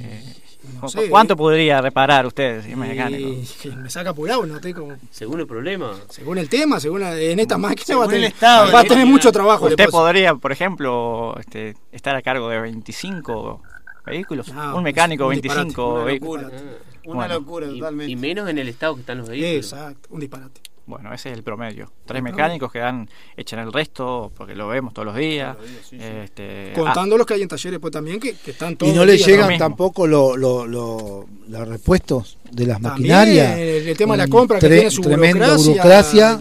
[0.00, 0.34] Eh,
[0.74, 1.08] No ¿cu- sé.
[1.10, 3.28] ¿Cuánto podría reparar usted si es mecánico?
[3.64, 5.94] Y me saca apurado, no estoy como Según el problema.
[6.08, 8.80] según el tema, según la- en esta máquina Según va a tener, el estado va
[8.80, 9.12] a tener máquina.
[9.12, 9.66] mucho trabajo.
[9.66, 13.62] ¿Usted podría, por ejemplo, este, estar a cargo de 25
[14.06, 14.52] vehículos?
[14.52, 16.44] No, un mecánico, un disparate, 25 una vehículos.
[16.52, 16.62] locura.
[16.68, 18.12] Ah, Una Bueno, locura, y, totalmente.
[18.12, 19.72] y menos en el estado que están los vehículos.
[19.72, 20.60] Exacto, un disparate.
[20.86, 21.90] Bueno, ese es el promedio.
[22.04, 25.56] Tres mecánicos que dan, echan el resto, porque lo vemos todos los días.
[25.90, 29.04] Este, Contando los que hay en talleres pues también que, que están todos Y no
[29.04, 33.58] le llegan tampoco lo- lo- lo- los repuestos de las También, maquinarias.
[33.58, 36.38] el- el tema de la compra que tiene su tremenda burocracia,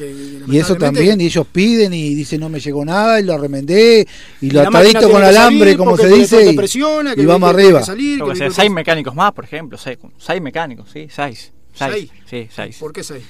[0.48, 4.08] y eso también, y ellos piden y dicen no me llegó nada y lo remendé
[4.41, 7.50] y lo atadito con alambre salir como se dice y, presiona, que y el vamos
[7.50, 7.80] arriba.
[7.80, 9.76] que salir, que seis mecánicos más, por ejemplo.
[9.80, 11.08] Seis, seis mecánicos, ¿sí?
[11.10, 11.52] Seis.
[11.74, 12.12] ¿Seis?
[12.30, 12.78] Sí, seis.
[12.80, 13.24] ¿Por qué seis?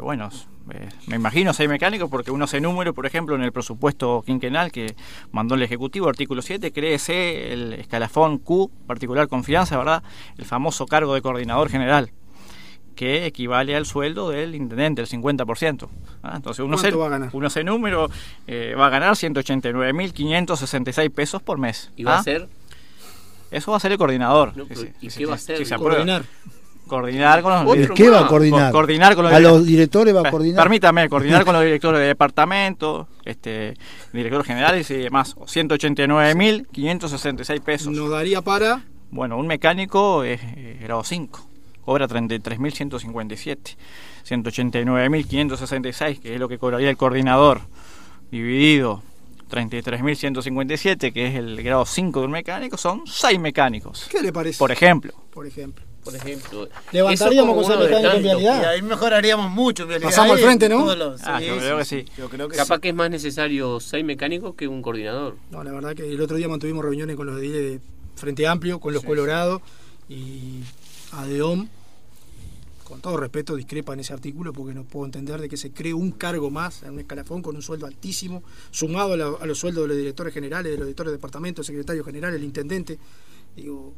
[0.00, 0.30] Bueno,
[0.70, 4.72] eh, me imagino seis mecánicos porque uno se número, por ejemplo, en el presupuesto quinquenal
[4.72, 4.96] que
[5.32, 10.02] mandó el Ejecutivo, artículo 7, créese el escalafón Q, particular confianza, ¿verdad?
[10.38, 12.10] El famoso cargo de coordinador general,
[12.94, 15.88] que equivale al sueldo del intendente, el 50%.
[16.22, 16.32] ¿ah?
[16.36, 17.30] Entonces uno se, ¿Cuánto va a ganar?
[17.32, 18.08] uno se número
[18.46, 21.90] eh, va a ganar 189.566 pesos por mes.
[21.96, 22.20] ¿Y va ¿ah?
[22.20, 22.48] a ser?
[23.50, 24.56] Eso va a ser el coordinador.
[24.56, 25.96] No, Sí, pero sí, ¿y sí, qué sí, va a sí, se aprueba.
[25.96, 26.24] Coordinar.
[26.86, 28.70] Coordinar con los ¿Y qué va a coordinar?
[28.70, 30.62] Co- coordinar con los a los directores va a Per- coordinar.
[30.62, 33.74] Permítame, coordinar con los directores de departamento, este,
[34.12, 35.34] directores generales y demás.
[35.36, 37.88] 189.566 pesos.
[37.92, 41.48] Nos daría para Bueno, un mecánico es eh, grado 5,
[41.84, 43.76] cobra 33.157.
[44.28, 47.60] 189.566, que es lo que cobraría el coordinador,
[48.30, 49.02] dividido
[49.50, 54.08] 33.157, que es el grado 5 de un mecánico, son 6 mecánicos.
[54.10, 54.58] ¿Qué le parece?
[54.58, 55.12] Por ejemplo.
[55.32, 55.84] Por ejemplo.
[56.06, 56.68] Por ejemplo.
[56.92, 58.18] Levantaríamos de mecánico en tanto.
[58.18, 58.64] Y vialidad.
[58.64, 59.82] ahí mejoraríamos mucho.
[59.82, 60.94] en realidad, Pasamos al frente, ¿no?
[60.94, 62.04] los- Ah, yo creo que sí.
[62.16, 62.80] Yo creo que Capaz sí.
[62.80, 65.36] que es más necesario seis mecánicos que un coordinador.
[65.50, 67.80] No, la verdad que el otro día mantuvimos reuniones con los de de
[68.14, 69.60] Frente Amplio, con los Colorados
[70.08, 70.60] y
[71.12, 71.68] ADEOM.
[72.84, 75.92] Con todo respeto, discrepa en ese artículo porque no puedo entender de que se cree
[75.92, 79.58] un cargo más en un escalafón con un sueldo altísimo, sumado a, la- a los
[79.58, 82.96] sueldos de los directores generales, de los directores de departamento, el secretario general, el intendente.
[83.56, 83.92] Digo,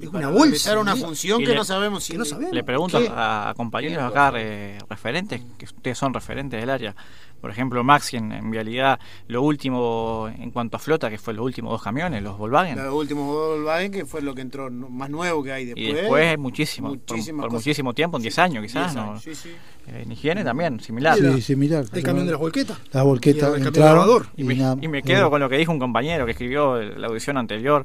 [0.00, 0.44] es una bolsa.
[0.44, 2.52] realizar una función que le- no sabemos si que no sabemos.
[2.52, 3.08] Le pregunto ¿Qué?
[3.10, 6.94] a, compañeros acá, eh, referentes, que ustedes son referentes del área,
[7.40, 11.44] Por ejemplo, Maxi en, en vialidad, lo último en cuanto a flota, que fue los
[11.44, 12.76] últimos dos camiones, los Volkswagen.
[12.76, 15.86] Los últimos Volkswagen, que fue lo que entró más nuevo que hay después.
[15.88, 17.64] Y después muchísimo, por- muchísimas por, cosas.
[17.64, 18.92] muchísimo tiempo, en 10 años quizás.
[18.92, 19.10] 10 ¿no?
[19.12, 19.50] años, sí, sí.
[19.86, 21.16] Eh, en higiene también, similar.
[21.16, 21.84] Sí, similar.
[21.92, 22.76] El camión de las volquetas.
[22.90, 24.26] Las volquetas Y el entraron grabador.
[24.36, 27.06] Y me, y me quedo eh, con lo que dijo un compañero que escribió la
[27.06, 27.84] audición anterior,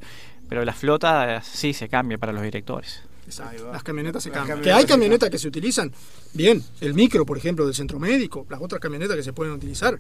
[0.53, 3.01] pero la flota eh, sí se cambia para los directores.
[3.25, 3.71] Exacto.
[3.73, 4.57] Las camionetas se Las cambian.
[4.59, 5.91] camionetas Que hay camionetas que se utilizan
[6.31, 6.63] bien.
[6.79, 8.45] El micro, por ejemplo, del centro médico.
[8.51, 9.99] Las otras camionetas que se pueden utilizar.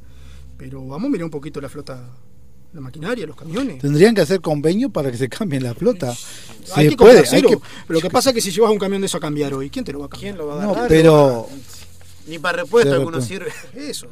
[0.55, 2.07] Pero vamos a mirar un poquito la flota,
[2.71, 3.79] la maquinaria, los camiones.
[3.79, 6.09] Tendrían que hacer convenio para que se cambie la flota.
[6.75, 8.77] hay Se que puede, hay que- Pero lo que pasa es que si llevas un
[8.77, 10.35] camión de eso a cambiar hoy, ¿quién te lo va a cambiar?
[10.35, 10.87] ¿Quién lo va a No, agarrar?
[10.87, 11.47] pero
[12.27, 13.23] Ni para repuesto repone.
[13.23, 13.51] sirve.
[13.73, 14.05] Eso.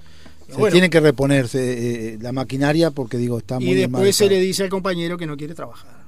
[0.48, 4.16] se Bueno, tiene que reponerse eh, la maquinaria porque digo, está muy y mal después
[4.16, 6.01] se le dice al compañero que no quiere trabajar.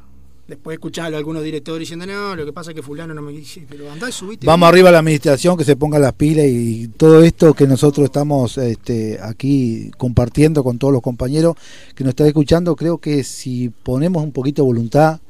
[0.48, 3.32] Después escuchar a algunos directores diciendo, no, lo que pasa es que fulano no me
[3.32, 4.46] dice, pero andá y subite.
[4.46, 8.04] Vamos arriba a la administración que se ponga las pilas y todo esto que nosotros
[8.04, 11.56] estamos este, aquí compartiendo con todos los compañeros
[11.96, 15.22] que nos están escuchando, creo que si ponemos un poquito de voluntad,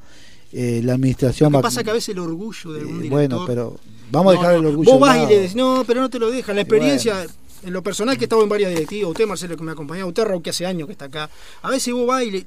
[0.52, 2.96] eh, la administración Lo va que pasa es que a veces el orgullo de algún
[2.96, 3.30] eh, director...
[3.30, 3.76] bueno, pero
[4.10, 4.92] vamos a dejar el orgullo.
[4.94, 6.56] Vos vas y le decís, no, pero no te lo dejan.
[6.56, 7.24] La experiencia,
[7.64, 10.08] en lo personal que he estado en varias directivas, usted Marcelo que me ha acompañado,
[10.08, 11.30] usted Raúl que hace años que está acá,
[11.62, 12.46] a veces vos vas y le,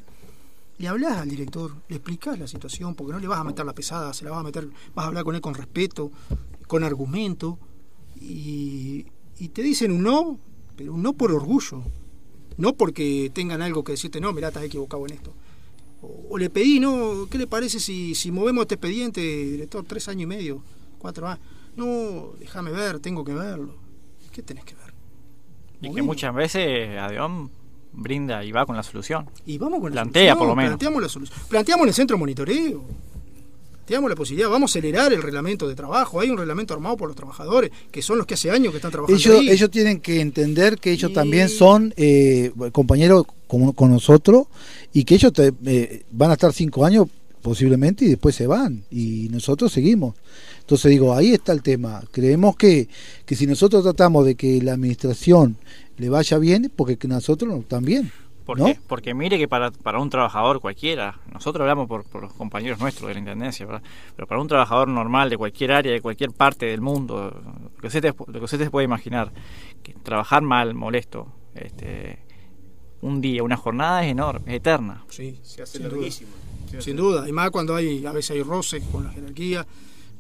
[0.79, 3.74] le hablás al director, le explicás la situación, porque no le vas a meter la
[3.74, 6.11] pesada, se la vas a meter, vas a hablar con él con respeto,
[6.66, 7.59] con argumento,
[8.20, 9.07] y,
[9.39, 10.39] y te dicen un no,
[10.77, 11.83] pero un no por orgullo,
[12.59, 15.33] no porque tengan algo que decirte, no, mirá, estás equivocado en esto.
[16.03, 20.09] O, o le pedí, no, ¿qué le parece si, si movemos este expediente, director, tres
[20.09, 20.62] años y medio,
[20.99, 21.45] cuatro años?
[21.77, 23.74] No, déjame ver, tengo que verlo.
[24.33, 24.95] ¿Qué tenés que ver?
[25.81, 27.51] Y que muchas veces Adeón
[27.97, 29.26] brinda y va con la solución.
[29.47, 30.70] Y vamos con la Plantea, solución, por lo menos.
[30.70, 31.38] Planteamos la solución.
[31.49, 32.84] Planteamos en el centro de monitoreo.
[33.74, 36.20] Planteamos la posibilidad, vamos a acelerar el reglamento de trabajo.
[36.20, 38.90] Hay un reglamento armado por los trabajadores, que son los que hace años que están
[38.90, 39.16] trabajando.
[39.16, 39.49] Ellos, ahí.
[39.51, 44.47] ellos tienen que entender que ellos también son eh, compañeros con, con nosotros
[44.92, 47.07] y que ellos te- eh, van a estar cinco años
[47.42, 50.16] posiblemente y después se van y nosotros seguimos.
[50.59, 52.03] Entonces digo, ahí está el tema.
[52.11, 52.88] Creemos que,
[53.24, 55.59] que si nosotros tratamos de que la administración
[55.97, 58.11] le vaya bien, porque que nosotros no- también.
[58.44, 58.74] Porque, ¿no?
[58.86, 63.09] porque mire que para, para un trabajador cualquiera, nosotros hablamos por, por los compañeros nuestros
[63.09, 63.82] de la Intendencia, ¿verdad?
[64.14, 67.42] pero para un trabajador normal de cualquier área, de cualquier parte del mundo,
[67.74, 69.32] lo que usted, te- lo que usted se puede imaginar,
[69.82, 71.26] que trabajar mal, molesto,
[71.57, 72.20] este,
[73.01, 75.05] un día, una jornada es enorme, es eterna.
[75.09, 76.30] Sí, Se hace Sin larguísimo.
[76.78, 79.66] Sin duda, y más cuando hay, a veces hay roces con la jerarquía,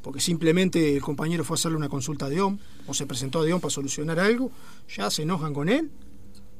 [0.06, 3.44] porque simplemente el compañero fue a hacerle una consulta a Dion, o se presentó a
[3.44, 4.52] Dion para solucionar algo,
[4.96, 5.90] ya se enojan con él,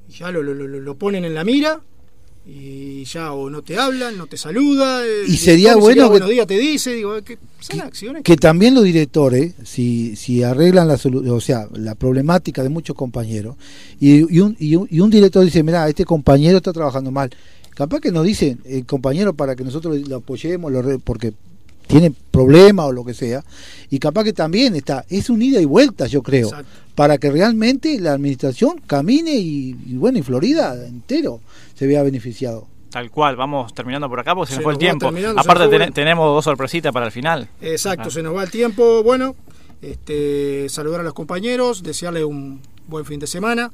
[0.09, 1.81] y ya lo, lo- lo- ponen en la mira,
[2.45, 6.29] y ya o no te hablan, no te saluda, Y sería bueno siquiera que- buenos
[6.31, 10.99] días te dice, digo, que son acciones que también los directores, si, si arreglan la
[11.33, 13.55] o sea, la problemática de muchos compañeros,
[14.01, 17.31] y, y un, y, un, y un director dice, mira, este compañero está trabajando mal,
[17.77, 21.33] capaz que nos dicen, el compañero para que nosotros lo apoyemos, lo re- porque
[21.87, 23.45] tiene problemas o lo que sea,
[23.91, 26.69] y capaz que también está, es un ida y vuelta, yo creo, Exacto.
[26.95, 31.41] para que realmente la administración camine y, y bueno, y Florida entero
[31.75, 32.67] se vea beneficiado.
[32.91, 35.07] Tal cual, vamos terminando por acá porque se, Se nos fue el tiempo.
[35.09, 35.93] Aparte nos fue, ten- bueno.
[35.93, 37.49] tenemos dos sorpresitas para el final.
[37.61, 38.11] Exacto, Ah.
[38.11, 39.03] se nos va el tiempo.
[39.03, 39.37] Bueno,
[39.83, 43.71] este, saludar a los compañeros, desearles un buen fin de semana.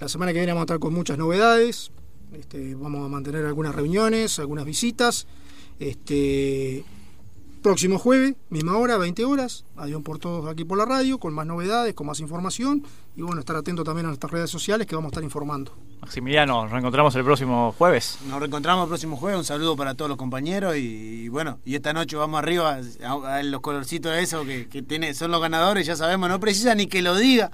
[0.00, 1.90] La semana que viene vamos a estar con muchas novedades.
[2.38, 5.26] Este, vamos a mantener algunas reuniones, algunas visitas.
[5.80, 6.84] Este,
[7.68, 9.62] próximo jueves, misma hora, 20 horas.
[9.76, 12.82] Adiós por todos aquí por la radio, con más novedades, con más información.
[13.14, 15.76] Y bueno, estar atento también a nuestras redes sociales que vamos a estar informando.
[16.00, 18.20] Maximiliano, nos reencontramos el próximo jueves.
[18.26, 19.40] Nos reencontramos el próximo jueves.
[19.40, 20.76] Un saludo para todos los compañeros.
[20.76, 24.66] Y, y bueno, y esta noche vamos arriba a, a los colorcitos de eso que,
[24.66, 26.30] que tiene, son los ganadores, ya sabemos.
[26.30, 27.50] No precisa ni que lo diga,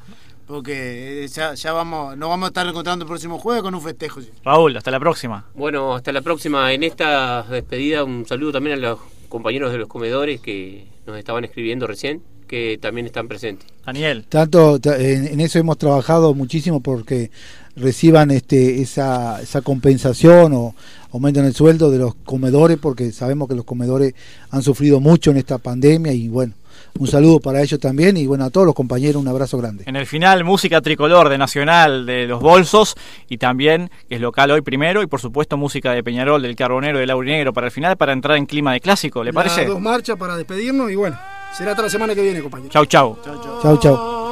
[0.47, 3.83] porque eh, ya, ya vamos, nos vamos a estar encontrando el próximo jueves con un
[3.83, 4.21] festejo.
[4.45, 5.47] Raúl, hasta la próxima.
[5.57, 6.73] Bueno, hasta la próxima.
[6.73, 9.01] En esta despedida, un saludo también a los
[9.35, 13.66] compañeros de los comedores que nos estaban escribiendo recién, que también están presentes.
[13.85, 14.24] Daniel.
[14.28, 17.32] Tanto ta- en, en eso hemos trabajado muchísimo porque
[17.74, 20.76] reciban este esa, esa compensación o
[21.11, 24.14] aumenten el sueldo de los comedores porque sabemos que los comedores
[24.51, 26.53] han sufrido mucho en esta pandemia y bueno,
[26.99, 29.85] un saludo para ellos también y bueno, a todos los compañeros un abrazo grande.
[29.87, 32.95] En el final, música tricolor de Nacional de los Bolsos
[33.29, 36.99] y también, que es local hoy primero, y por supuesto música de Peñarol, del Carbonero,
[36.99, 39.65] del Aurinegro para el final, para entrar en clima de clásico, ¿le Las parece?
[39.67, 41.19] dos marchas para despedirnos y bueno,
[41.57, 42.73] será hasta la semana que viene, compañeros.
[42.73, 43.19] Chau, chau.
[43.63, 44.25] Chau, chau.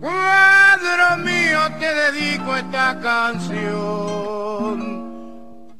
[0.00, 3.64] Cuadro mío, te dedico esta canción.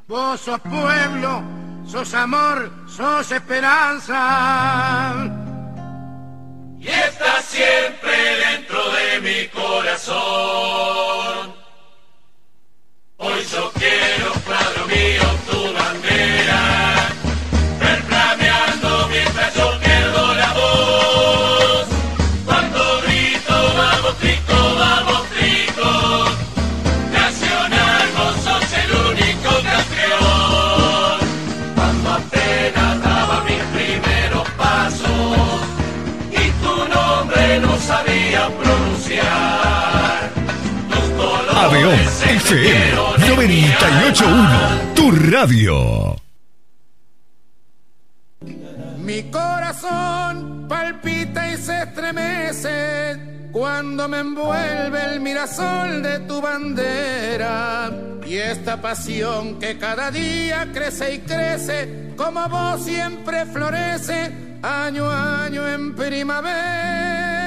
[0.09, 1.43] Vos sos pueblo,
[1.87, 5.14] sos amor, sos esperanza.
[6.80, 8.16] Y estás siempre
[8.51, 10.14] dentro de mi corazón.
[13.16, 16.93] Hoy yo quiero, cuadro mío, tu bandera.
[41.57, 42.93] Adeón FM
[43.29, 46.17] 981, tu radio.
[48.99, 57.91] Mi corazón palpita y se estremece cuando me envuelve el mirasol de tu bandera.
[58.27, 65.45] Y esta pasión que cada día crece y crece, como vos siempre florece, año a
[65.45, 67.43] año en primavera.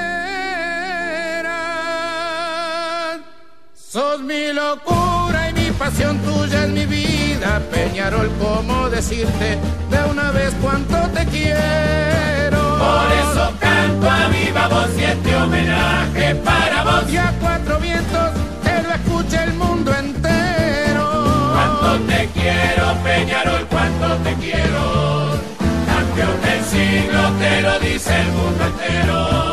[3.90, 9.58] Sos mi locura y mi pasión tuya es mi vida, Peñarol, ¿cómo decirte
[9.90, 12.78] de una vez cuánto te quiero?
[12.78, 17.10] Por eso canto a viva voz y este homenaje para vos.
[17.10, 18.32] Y a cuatro vientos
[18.62, 21.54] que lo escuche el mundo entero.
[21.54, 25.40] Cuánto te quiero, Peñarol, cuánto te quiero.
[25.88, 29.47] Campeón del siglo te lo dice el mundo entero.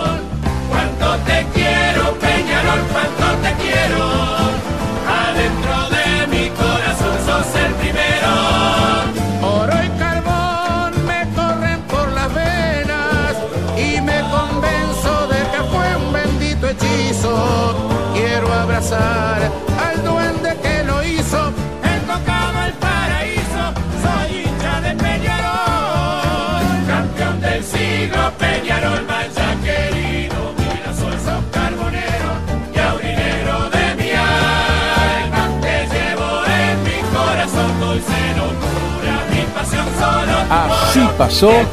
[41.17, 41.51] Pasó.
[41.51, 41.67] El.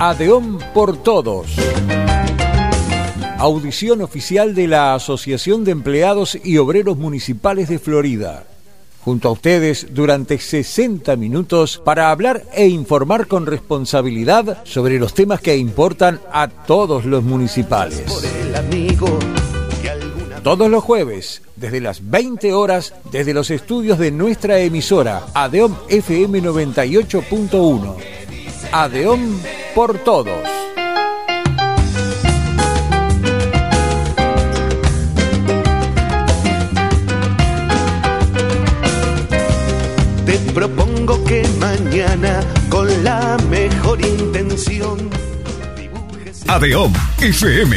[0.00, 1.46] Adeón por Todos.
[3.38, 8.44] Audición oficial de la Asociación de Empleados y Obreros Municipales de Florida.
[9.04, 15.40] Junto a ustedes durante 60 minutos para hablar e informar con responsabilidad sobre los temas
[15.40, 18.02] que importan a todos los municipales.
[20.44, 26.42] Todos los jueves, desde las 20 horas, desde los estudios de nuestra emisora, Adeón FM
[26.42, 27.96] 98.1.
[28.70, 29.40] Adeón
[29.74, 30.46] por todos.
[40.26, 42.33] Te propongo que mañana,
[46.46, 47.76] Adeón FM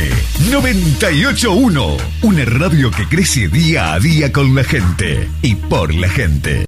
[0.51, 6.66] 981, una radio que crece día a día con la gente y por la gente.